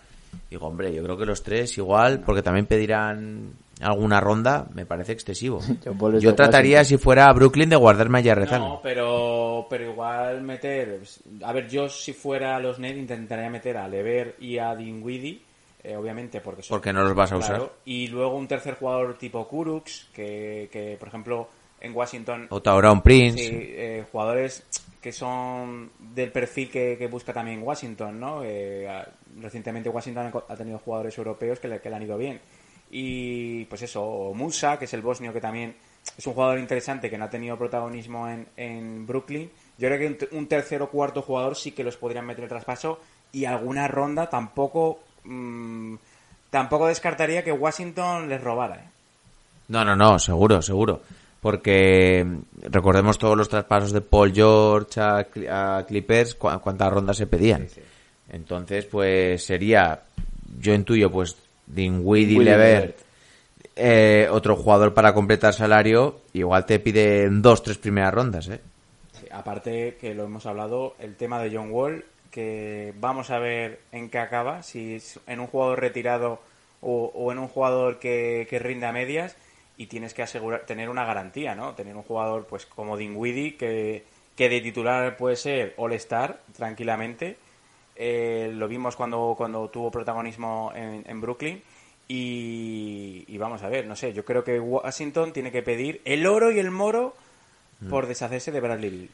[0.51, 5.13] Digo, hombre, yo creo que los tres igual, porque también pedirán alguna ronda, me parece
[5.13, 5.61] excesivo.
[6.21, 8.49] Yo trataría, si fuera a Brooklyn, de guardarme a Allen.
[8.61, 11.01] No, pero, pero igual meter.
[11.43, 15.41] A ver, yo si fuera a los Nets intentaría meter a Lever y a Dinwiddie
[15.85, 17.71] eh, obviamente porque son- Porque no los vas a usar.
[17.85, 21.49] Y luego un tercer jugador tipo Kuruks, que, que, por ejemplo
[21.81, 23.39] en Washington O Tauron Prince.
[23.39, 24.65] Sí, eh, jugadores
[25.01, 28.43] que son del perfil que, busca también Washington, ¿no?
[28.45, 28.89] Eh,
[29.41, 32.41] recientemente Washington ha tenido jugadores europeos que le, han ido bien.
[32.91, 35.75] Y pues eso, Musa, que es el bosnio que también
[36.17, 39.51] es un jugador interesante que no ha tenido protagonismo en, Brooklyn.
[39.79, 42.45] Yo creo que un, te- un tercer o cuarto jugador sí que los podrían meter
[42.45, 43.01] en traspaso
[43.33, 45.97] y alguna ronda tampoco mm,
[46.51, 48.77] tampoco descartaría que Washington les robara.
[48.77, 48.89] ¿eh?
[49.69, 51.03] No, no, no, seguro, seguro.
[51.41, 52.39] Porque mm,
[52.71, 55.27] recordemos todos los traspasos de Paul George a,
[55.79, 57.69] a Clippers, cu- cuántas rondas se pedían.
[58.31, 60.03] Entonces, pues sería,
[60.59, 62.97] yo intuyo, pues Dinwiddie, Levert,
[63.77, 68.61] eh, otro jugador para completar salario, igual te piden dos, tres primeras rondas, ¿eh?
[69.13, 73.81] Sí, aparte que lo hemos hablado, el tema de John Wall, que vamos a ver
[73.93, 76.41] en qué acaba, si es en un jugador retirado
[76.81, 79.37] o, o en un jugador que, que rinde a medias
[79.77, 81.75] y tienes que asegurar tener una garantía, ¿no?
[81.75, 84.05] Tener un jugador pues como Dinwiddie que,
[84.35, 87.37] que de titular puede ser All-Star tranquilamente.
[87.95, 91.63] Eh, lo vimos cuando, cuando tuvo protagonismo en, en Brooklyn.
[92.09, 96.27] Y, y vamos a ver, no sé, yo creo que Washington tiene que pedir el
[96.27, 97.17] oro y el moro
[97.91, 99.09] por deshacerse de Bradley Beal.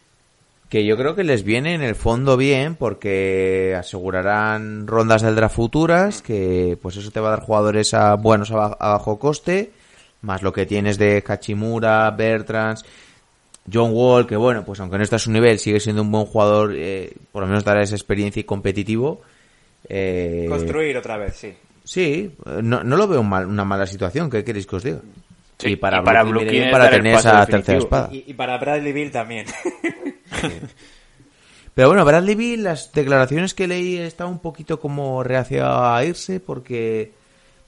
[0.69, 5.57] Que yo creo que les viene en el fondo bien porque asegurarán rondas del draft
[5.57, 9.73] futuras, que pues eso te va a dar jugadores a, buenos a bajo coste,
[10.23, 12.85] más lo que tienes de Kachimura, Bertrands,
[13.73, 16.27] John Wall, que bueno, pues aunque no está a su nivel, sigue siendo un buen
[16.27, 19.21] jugador, eh, por lo menos dará esa experiencia y competitivo.
[19.89, 21.55] Eh, Construir otra vez, sí.
[21.85, 25.01] Sí, no, no lo veo mal, una mala situación, ¿qué queréis que os diga?
[25.59, 27.57] Sí, y para, y para Brooklyn Brooklyn para tener esa definitivo.
[27.57, 28.09] tercera espada.
[28.13, 29.47] Y, y para Bradley Bill también.
[31.75, 36.39] Pero bueno, Bradley Beal, las declaraciones que leí estaba un poquito como reacio a irse
[36.39, 37.13] porque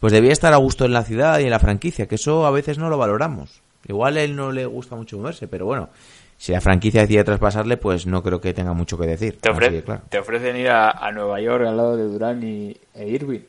[0.05, 2.51] pues debía estar a gusto en la ciudad y en la franquicia, que eso a
[2.51, 3.63] veces no lo valoramos.
[3.89, 5.89] Igual a él no le gusta mucho moverse, pero bueno,
[6.37, 9.39] si la franquicia decide traspasarle, pues no creo que tenga mucho que decir.
[9.41, 10.03] Te, ofre- Así que, claro.
[10.11, 13.41] te ofrecen ir a, a Nueva York al lado de Durán y, e Irving.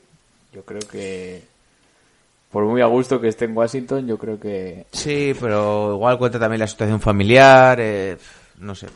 [0.53, 1.43] Yo creo que,
[2.53, 6.39] por muy a gusto que esté en Washington, yo creo que Sí, pero igual cuenta
[6.39, 8.16] también la situación familiar, eh,
[8.60, 8.88] no sé.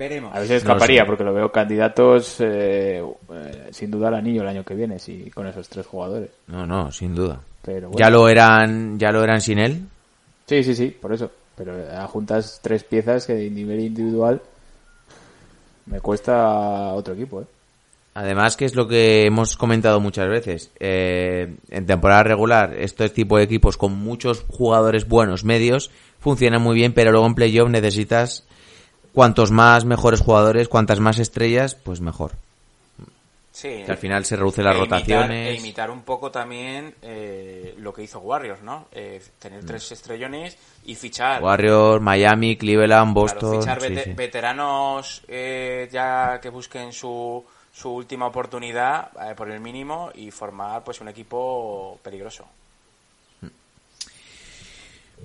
[0.00, 0.34] Veremos.
[0.34, 1.06] a ver si No escaparía, sé.
[1.06, 5.30] porque lo veo candidatos eh, eh, sin duda al anillo el año que viene, si,
[5.30, 6.30] con esos tres jugadores.
[6.46, 7.38] No, no, sin duda.
[7.62, 7.98] Pero bueno.
[8.02, 9.82] Ya lo eran, ya lo eran sin él.
[10.46, 11.30] Sí, sí, sí, por eso.
[11.54, 11.74] Pero
[12.08, 14.40] juntas tres piezas que de nivel individual
[15.84, 17.44] me cuesta otro equipo, ¿eh?
[18.14, 20.70] Además, que es lo que hemos comentado muchas veces.
[20.80, 26.74] eh, en temporada regular, este tipo de equipos con muchos jugadores buenos, medios, funcionan muy
[26.74, 28.46] bien, pero luego en playoff necesitas
[29.14, 32.32] cuantos más mejores jugadores, cuantas más estrellas, pues mejor.
[33.52, 33.82] Sí.
[33.84, 35.48] Que al final se reducen las E imitar- rotaciones.
[35.48, 38.86] e imitar un poco también eh, lo que hizo Warriors, ¿no?
[38.92, 39.40] Eh, Mm.
[39.40, 40.56] tener tres estrellones
[40.86, 41.42] y fichar.
[41.42, 43.60] Warriors, Miami, Cleveland, Claro, Boston.
[43.60, 44.12] fichar sí, vete- sí.
[44.14, 47.44] veteranos eh, ya que busquen su,
[47.74, 52.44] su última oportunidad eh, por el mínimo y formar pues un equipo peligroso.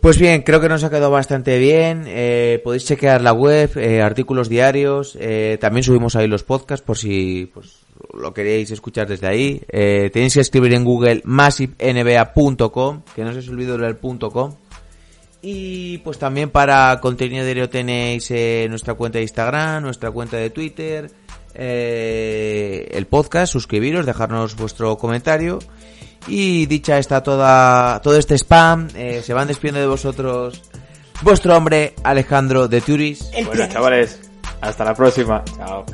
[0.05, 2.03] Pues bien, creo que nos ha quedado bastante bien.
[2.05, 5.17] Eh, podéis chequear la web, eh, artículos diarios.
[5.19, 7.79] eh, también subimos ahí los podcasts por si pues,
[8.13, 9.63] lo queréis escuchar desde ahí.
[9.67, 14.53] Eh, tenéis que escribir en Google massivenba.com, que no se os olvide el punto .com.
[15.41, 20.51] Y pues también para contenido diario tenéis eh, nuestra cuenta de Instagram, nuestra cuenta de
[20.51, 21.09] Twitter,
[21.55, 25.57] el podcast, suscribiros, dejarnos vuestro comentario.
[26.27, 30.61] Y dicha está toda, todo este spam, eh, se van despidiendo de vosotros
[31.21, 34.19] vuestro hombre Alejandro de Turis, Bueno, chavales,
[34.61, 35.43] hasta la próxima.
[35.57, 35.85] Chao.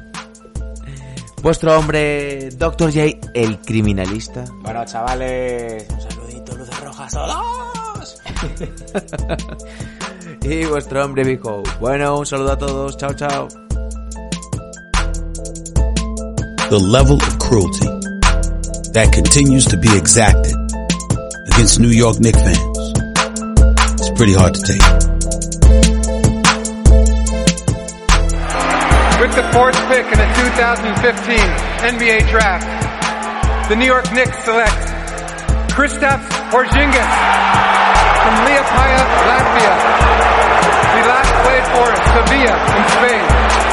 [1.41, 2.91] vuestro hombre Dr.
[2.93, 4.45] J, el criminalista.
[4.61, 8.21] Bueno, chavales, un saludito, luces rojas, todos.
[10.43, 11.61] y vuestro hombre Vico.
[11.79, 13.47] Bueno, un saludo a todos, chao chao.
[16.69, 18.00] The level of cruelty
[18.93, 20.51] that continues to be exacted
[21.47, 22.77] against New York Knicks fans.
[24.03, 24.83] It's pretty hard to take.
[29.21, 31.39] With the fourth pick in the 2015
[31.95, 32.67] NBA draft,
[33.69, 34.75] the New York Knicks select
[35.71, 37.11] Kristaps Porzingis
[38.19, 39.73] from Liepaja, Latvia.
[40.91, 43.70] He last played for Sevilla in Spain.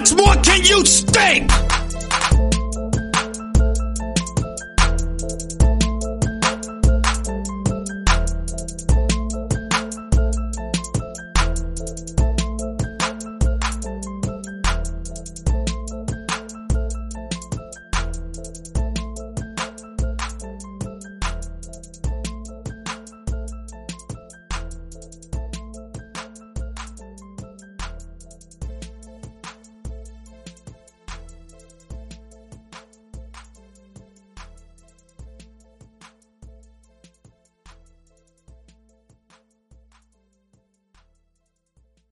[0.00, 1.59] much more can you stink?